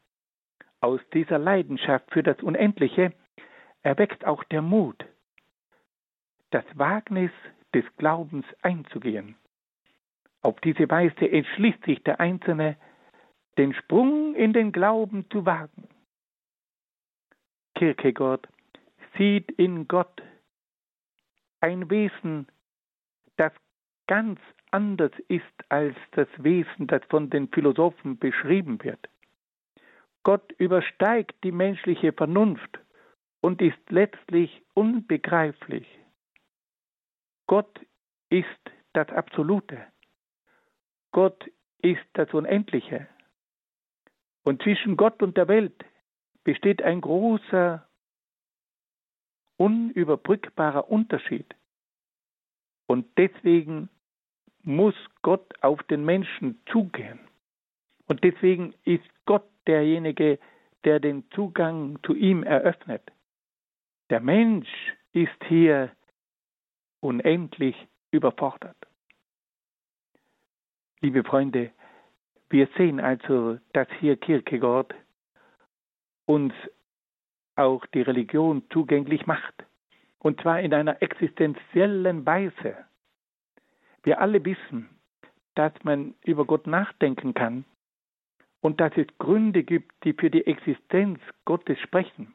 Aus 0.80 1.00
dieser 1.12 1.38
Leidenschaft 1.38 2.10
für 2.10 2.22
das 2.22 2.40
Unendliche 2.42 3.12
erwächst 3.82 4.24
auch 4.24 4.42
der 4.44 4.62
Mut, 4.62 5.04
das 6.50 6.64
Wagnis 6.74 7.30
des 7.74 7.84
Glaubens 7.96 8.46
einzugehen. 8.62 9.36
Auf 10.42 10.58
diese 10.60 10.88
Weise 10.88 11.30
entschließt 11.30 11.84
sich 11.84 12.02
der 12.02 12.18
Einzelne, 12.18 12.76
den 13.58 13.74
Sprung 13.74 14.34
in 14.34 14.52
den 14.52 14.72
Glauben 14.72 15.28
zu 15.30 15.44
wagen. 15.44 15.88
Kierkegaard 17.74 18.48
sieht 19.16 19.50
in 19.52 19.86
Gott 19.86 20.22
ein 21.60 21.90
Wesen, 21.90 22.46
das 23.36 23.52
ganz 24.06 24.40
anders 24.70 25.12
ist 25.28 25.44
als 25.68 25.96
das 26.12 26.28
Wesen, 26.38 26.86
das 26.86 27.02
von 27.10 27.28
den 27.28 27.48
Philosophen 27.48 28.18
beschrieben 28.18 28.82
wird. 28.82 29.08
Gott 30.22 30.52
übersteigt 30.52 31.42
die 31.44 31.52
menschliche 31.52 32.12
Vernunft 32.12 32.78
und 33.40 33.62
ist 33.62 33.78
letztlich 33.88 34.62
unbegreiflich. 34.74 35.86
Gott 37.46 37.80
ist 38.28 38.46
das 38.92 39.08
Absolute. 39.08 39.86
Gott 41.12 41.50
ist 41.78 42.04
das 42.12 42.32
Unendliche. 42.32 43.08
Und 44.42 44.62
zwischen 44.62 44.96
Gott 44.96 45.22
und 45.22 45.36
der 45.36 45.48
Welt 45.48 45.84
besteht 46.44 46.82
ein 46.82 47.00
großer, 47.00 47.86
unüberbrückbarer 49.56 50.90
Unterschied. 50.90 51.54
Und 52.86 53.06
deswegen 53.18 53.88
muss 54.62 54.94
Gott 55.22 55.54
auf 55.62 55.82
den 55.84 56.04
Menschen 56.04 56.60
zugehen. 56.70 57.29
Und 58.10 58.24
deswegen 58.24 58.74
ist 58.84 59.08
Gott 59.24 59.48
derjenige, 59.68 60.40
der 60.82 60.98
den 60.98 61.30
Zugang 61.30 61.96
zu 62.02 62.16
ihm 62.16 62.42
eröffnet. 62.42 63.02
Der 64.10 64.18
Mensch 64.18 64.68
ist 65.12 65.44
hier 65.46 65.92
unendlich 66.98 67.76
überfordert. 68.10 68.76
Liebe 71.00 71.22
Freunde, 71.22 71.70
wir 72.48 72.68
sehen 72.76 72.98
also, 72.98 73.60
dass 73.74 73.86
hier 74.00 74.16
Kierkegaard 74.16 74.92
uns 76.26 76.52
auch 77.54 77.86
die 77.94 78.02
Religion 78.02 78.64
zugänglich 78.72 79.24
macht. 79.28 79.54
Und 80.18 80.40
zwar 80.40 80.58
in 80.58 80.74
einer 80.74 81.00
existenziellen 81.00 82.26
Weise. 82.26 82.76
Wir 84.02 84.20
alle 84.20 84.44
wissen, 84.44 84.88
dass 85.54 85.72
man 85.84 86.16
über 86.24 86.44
Gott 86.44 86.66
nachdenken 86.66 87.34
kann 87.34 87.64
und 88.60 88.80
dass 88.80 88.92
es 88.96 89.06
Gründe 89.18 89.62
gibt, 89.62 89.92
die 90.04 90.12
für 90.12 90.30
die 90.30 90.46
Existenz 90.46 91.18
Gottes 91.44 91.78
sprechen. 91.80 92.34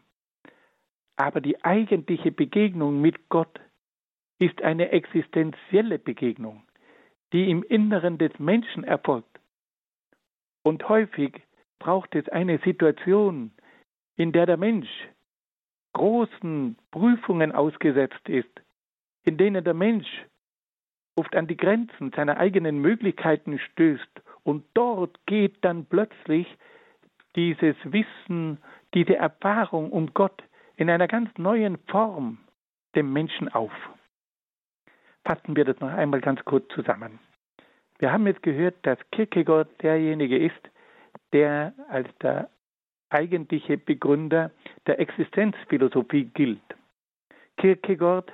Aber 1.18 1.40
die 1.40 1.64
eigentliche 1.64 2.32
Begegnung 2.32 3.02
mit 3.02 3.30
Gott 3.30 3.60
ist 4.40 4.62
eine 4.62 4.90
existenzielle 4.92 6.00
Begegnung, 6.00 6.64
die 7.32 7.50
im 7.50 7.64
Inneren 7.64 8.18
des 8.18 8.38
Menschen 8.38 8.84
erfolgt. 8.84 9.40
Und 10.64 10.90
häufig 10.90 11.42
braucht 11.80 12.16
es 12.16 12.28
eine 12.30 12.58
Situation, 12.60 13.52
in 14.18 14.32
der 14.32 14.46
der 14.46 14.58
Mensch 14.58 14.90
großen 15.94 16.78
Prüfungen 16.92 17.54
ausgesetzt 17.54 18.28
ist, 18.28 18.50
in 19.24 19.38
denen 19.38 19.64
der 19.64 19.74
Mensch 19.74 20.26
oft 21.16 21.34
an 21.36 21.48
die 21.48 21.56
Grenzen 21.56 22.12
seiner 22.12 22.38
eigenen 22.38 22.80
Möglichkeiten 22.80 23.60
stößt 23.60 24.22
und 24.46 24.64
dort 24.76 25.20
geht 25.26 25.58
dann 25.66 25.86
plötzlich 25.86 26.48
dieses 27.36 27.76
Wissen, 27.84 28.60
diese 28.94 29.18
Erfahrung 29.18 29.92
um 29.92 30.14
Gott 30.14 30.44
in 30.78 30.90
einer 30.90 31.08
ganz 31.08 31.30
neuen 31.38 31.78
Form 31.88 32.38
dem 32.96 33.12
Menschen 33.12 33.50
auf. 33.50 33.74
Fassen 35.26 35.56
wir 35.56 35.66
das 35.66 35.80
noch 35.80 35.90
einmal 35.90 36.22
ganz 36.22 36.46
kurz 36.46 36.68
zusammen. 36.74 37.20
Wir 37.98 38.12
haben 38.12 38.28
jetzt 38.28 38.44
gehört, 38.44 38.76
dass 38.84 39.00
Kierkegaard 39.12 39.82
derjenige 39.82 40.38
ist, 40.38 40.70
der 41.34 41.74
als 41.90 42.08
der 42.20 42.50
eigentliche 43.10 43.78
Begründer 43.78 44.52
der 44.86 45.00
Existenzphilosophie 45.00 46.26
gilt. 46.26 46.62
Kierkegaard 47.58 48.32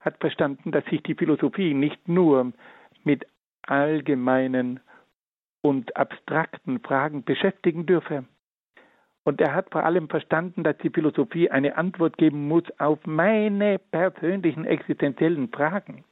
hat 0.00 0.18
verstanden, 0.18 0.72
dass 0.72 0.84
sich 0.86 1.02
die 1.04 1.14
Philosophie 1.14 1.74
nicht 1.74 2.08
nur 2.08 2.52
mit 3.04 3.26
allgemeinen 3.62 4.80
und 5.68 5.94
abstrakten 5.96 6.80
Fragen 6.80 7.24
beschäftigen 7.24 7.84
dürfe. 7.84 8.24
Und 9.22 9.38
er 9.42 9.54
hat 9.54 9.70
vor 9.70 9.84
allem 9.84 10.08
verstanden, 10.08 10.64
dass 10.64 10.78
die 10.78 10.88
Philosophie 10.88 11.50
eine 11.50 11.76
Antwort 11.76 12.16
geben 12.16 12.48
muss 12.48 12.64
auf 12.78 12.98
meine 13.04 13.78
persönlichen 13.78 14.64
existenziellen 14.64 15.50
Fragen. 15.50 16.04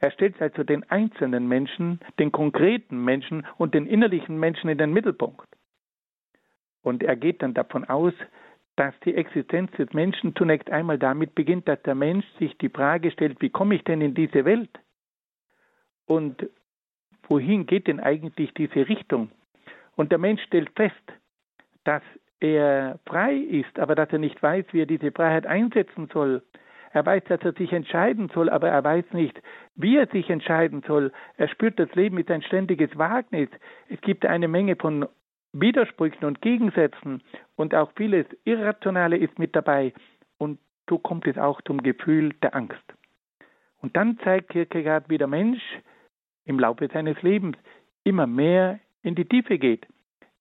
Er 0.00 0.10
stellt 0.10 0.42
also 0.42 0.64
den 0.64 0.82
einzelnen 0.90 1.46
Menschen, 1.46 2.00
den 2.18 2.32
konkreten 2.32 3.04
Menschen 3.04 3.46
und 3.58 3.74
den 3.74 3.86
innerlichen 3.86 4.40
Menschen 4.40 4.68
in 4.68 4.78
den 4.78 4.92
Mittelpunkt. 4.92 5.46
Und 6.82 7.04
er 7.04 7.14
geht 7.14 7.42
dann 7.42 7.54
davon 7.54 7.84
aus, 7.84 8.14
dass 8.74 8.94
die 9.04 9.14
Existenz 9.14 9.70
des 9.72 9.92
Menschen 9.92 10.34
zunächst 10.34 10.68
einmal 10.68 10.98
damit 10.98 11.36
beginnt, 11.36 11.68
dass 11.68 11.80
der 11.82 11.94
Mensch 11.94 12.26
sich 12.40 12.58
die 12.58 12.70
Frage 12.70 13.12
stellt, 13.12 13.40
wie 13.40 13.50
komme 13.50 13.76
ich 13.76 13.84
denn 13.84 14.00
in 14.00 14.14
diese 14.14 14.44
Welt? 14.44 14.70
Und 16.06 16.48
wohin 17.28 17.66
geht 17.66 17.86
denn 17.86 18.00
eigentlich 18.00 18.52
diese 18.54 18.88
Richtung? 18.88 19.30
Und 19.96 20.12
der 20.12 20.18
Mensch 20.18 20.42
stellt 20.42 20.70
fest, 20.76 20.94
dass 21.84 22.02
er 22.40 22.98
frei 23.06 23.34
ist, 23.34 23.78
aber 23.78 23.94
dass 23.94 24.10
er 24.10 24.18
nicht 24.18 24.42
weiß, 24.42 24.66
wie 24.72 24.82
er 24.82 24.86
diese 24.86 25.10
Freiheit 25.10 25.46
einsetzen 25.46 26.08
soll. 26.12 26.42
Er 26.92 27.04
weiß, 27.04 27.24
dass 27.24 27.40
er 27.42 27.52
sich 27.52 27.72
entscheiden 27.72 28.30
soll, 28.32 28.48
aber 28.48 28.68
er 28.68 28.82
weiß 28.82 29.04
nicht, 29.12 29.40
wie 29.74 29.96
er 29.96 30.06
sich 30.06 30.30
entscheiden 30.30 30.82
soll. 30.86 31.12
Er 31.36 31.48
spürt, 31.48 31.78
das 31.78 31.94
Leben 31.94 32.18
ist 32.18 32.30
ein 32.30 32.42
ständiges 32.42 32.96
Wagnis. 32.96 33.50
Es 33.88 34.00
gibt 34.00 34.24
eine 34.24 34.48
Menge 34.48 34.76
von 34.76 35.06
Widersprüchen 35.52 36.24
und 36.24 36.40
Gegensätzen 36.40 37.22
und 37.56 37.74
auch 37.74 37.90
vieles 37.96 38.26
Irrationale 38.44 39.16
ist 39.16 39.38
mit 39.38 39.54
dabei. 39.54 39.92
Und 40.38 40.58
so 40.88 40.98
kommt 40.98 41.26
es 41.26 41.36
auch 41.36 41.60
zum 41.62 41.82
Gefühl 41.82 42.34
der 42.42 42.54
Angst. 42.54 42.82
Und 43.80 43.96
dann 43.96 44.18
zeigt 44.24 44.50
Kierkegaard, 44.50 45.08
wie 45.08 45.18
der 45.18 45.26
Mensch 45.26 45.62
im 46.48 46.58
Laufe 46.58 46.88
seines 46.92 47.20
Lebens 47.22 47.56
immer 48.02 48.26
mehr 48.26 48.80
in 49.02 49.14
die 49.14 49.26
Tiefe 49.26 49.58
geht. 49.58 49.86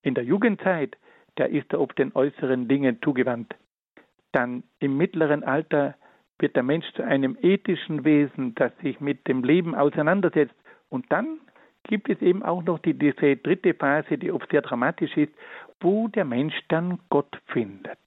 In 0.01 0.15
der 0.15 0.23
Jugendzeit 0.23 0.97
der 1.37 1.49
ist 1.49 1.71
er 1.71 1.79
ob 1.79 1.95
den 1.95 2.15
äußeren 2.15 2.67
Dingen 2.67 2.99
zugewandt. 3.01 3.55
Dann 4.31 4.63
im 4.79 4.97
mittleren 4.97 5.43
Alter 5.43 5.95
wird 6.39 6.55
der 6.55 6.63
Mensch 6.63 6.85
zu 6.93 7.03
einem 7.03 7.37
ethischen 7.41 8.05
Wesen, 8.05 8.53
das 8.55 8.71
sich 8.79 8.99
mit 8.99 9.27
dem 9.27 9.43
Leben 9.43 9.75
auseinandersetzt. 9.75 10.55
Und 10.89 11.11
dann 11.11 11.39
gibt 11.83 12.09
es 12.09 12.21
eben 12.21 12.43
auch 12.43 12.63
noch 12.63 12.79
die, 12.79 12.93
diese 12.93 13.37
dritte 13.37 13.73
Phase, 13.73 14.17
die 14.17 14.31
oft 14.31 14.49
sehr 14.51 14.61
dramatisch 14.61 15.15
ist, 15.17 15.33
wo 15.79 16.07
der 16.07 16.25
Mensch 16.25 16.55
dann 16.69 16.99
Gott 17.09 17.39
findet. 17.47 17.99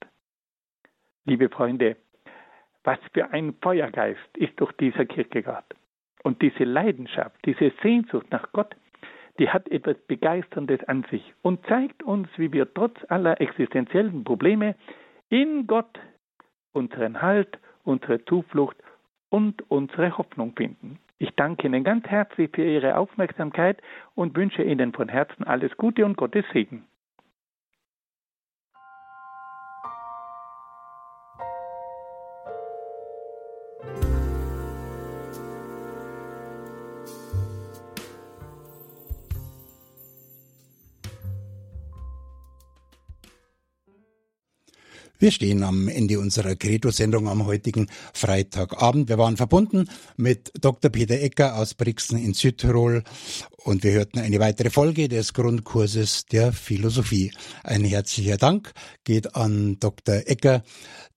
Liebe 1.25 1.49
Freunde, 1.49 1.97
was 2.83 2.99
für 3.13 3.31
ein 3.31 3.53
Feuergeist 3.61 4.37
ist 4.37 4.59
doch 4.59 4.71
dieser 4.73 5.05
Kierkegaard. 5.05 5.65
Und 6.23 6.41
diese 6.41 6.63
Leidenschaft, 6.63 7.35
diese 7.45 7.71
Sehnsucht 7.81 8.27
nach 8.31 8.51
Gott, 8.51 8.75
die 9.39 9.49
hat 9.49 9.67
etwas 9.69 9.97
Begeisterndes 10.07 10.83
an 10.87 11.05
sich 11.09 11.33
und 11.41 11.65
zeigt 11.65 12.03
uns, 12.03 12.27
wie 12.37 12.51
wir 12.51 12.71
trotz 12.73 12.97
aller 13.09 13.39
existenziellen 13.41 14.23
Probleme 14.23 14.75
in 15.29 15.65
Gott 15.65 15.99
unseren 16.73 17.21
Halt, 17.21 17.57
unsere 17.83 18.23
Zuflucht 18.25 18.77
und 19.29 19.63
unsere 19.71 20.17
Hoffnung 20.17 20.53
finden. 20.55 20.99
Ich 21.17 21.31
danke 21.35 21.67
Ihnen 21.67 21.83
ganz 21.83 22.05
herzlich 22.07 22.49
für 22.53 22.63
Ihre 22.63 22.97
Aufmerksamkeit 22.97 23.81
und 24.15 24.35
wünsche 24.35 24.63
Ihnen 24.63 24.93
von 24.93 25.07
Herzen 25.09 25.43
alles 25.43 25.75
Gute 25.77 26.05
und 26.05 26.17
Gottes 26.17 26.45
Segen. 26.51 26.85
Wir 45.21 45.29
stehen 45.29 45.61
am 45.61 45.87
Ende 45.87 46.19
unserer 46.19 46.55
Credo-Sendung 46.55 47.29
am 47.29 47.45
heutigen 47.45 47.91
Freitagabend. 48.11 49.07
Wir 49.07 49.19
waren 49.19 49.37
verbunden 49.37 49.87
mit 50.17 50.51
Dr. 50.59 50.89
Peter 50.89 51.13
Ecker 51.13 51.57
aus 51.57 51.75
Brixen 51.75 52.17
in 52.17 52.33
Südtirol 52.33 53.03
und 53.57 53.83
wir 53.83 53.91
hörten 53.91 54.17
eine 54.17 54.39
weitere 54.39 54.71
Folge 54.71 55.09
des 55.09 55.33
Grundkurses 55.33 56.25
der 56.25 56.51
Philosophie. 56.51 57.31
Ein 57.63 57.83
herzlicher 57.83 58.37
Dank 58.37 58.73
geht 59.03 59.35
an 59.35 59.77
Dr. 59.79 60.23
Ecker, 60.25 60.63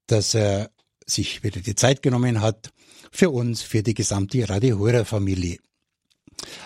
dass 0.07 0.35
er 0.35 0.71
sich 1.07 1.43
wieder 1.43 1.63
die 1.63 1.75
Zeit 1.75 2.03
genommen 2.03 2.43
hat 2.43 2.75
für 3.11 3.31
uns, 3.31 3.63
für 3.63 3.83
die 3.83 3.95
gesamte 3.95 4.47
Radio 4.47 4.81
Horror 4.81 5.07
Familie. 5.07 5.57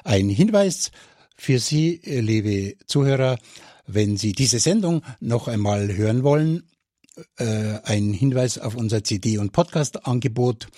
Ein 0.03 0.29
Hinweis 0.29 0.90
für 1.37 1.61
Sie, 1.61 2.01
liebe 2.05 2.74
Zuhörer, 2.88 3.38
wenn 3.87 4.16
Sie 4.16 4.33
diese 4.33 4.59
Sendung 4.59 5.03
noch 5.20 5.46
einmal 5.46 5.96
hören 5.96 6.24
wollen, 6.24 6.68
äh, 7.37 7.79
ein 7.85 8.13
Hinweis 8.13 8.59
auf 8.59 8.75
unser 8.75 9.05
CD- 9.05 9.39
und 9.39 9.53
Podcast-Angebot. 9.53 10.69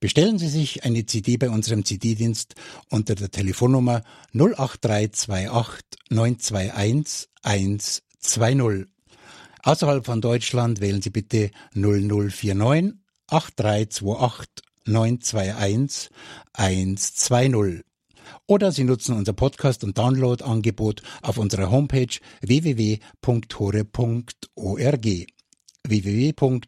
Bestellen 0.00 0.38
Sie 0.38 0.48
sich 0.48 0.84
eine 0.84 1.06
CD 1.06 1.36
bei 1.36 1.50
unserem 1.50 1.84
CD-Dienst 1.84 2.54
unter 2.90 3.14
der 3.14 3.30
Telefonnummer 3.30 4.02
08328 4.32 5.82
921 6.10 7.28
120. 7.42 8.86
Außerhalb 9.62 10.04
von 10.04 10.20
Deutschland 10.20 10.80
wählen 10.80 11.00
Sie 11.00 11.10
bitte 11.10 11.50
0049 11.74 12.98
8328 13.28 14.48
921 14.86 16.10
120. 16.52 17.84
Oder 18.46 18.72
Sie 18.72 18.84
nutzen 18.84 19.16
unser 19.16 19.32
Podcast- 19.32 19.84
und 19.84 19.96
Download-Angebot 19.96 21.02
auf 21.22 21.38
unserer 21.38 21.70
Homepage 21.70 22.18
www.hore.org 22.42 22.94
www.hore.org. 25.88 26.66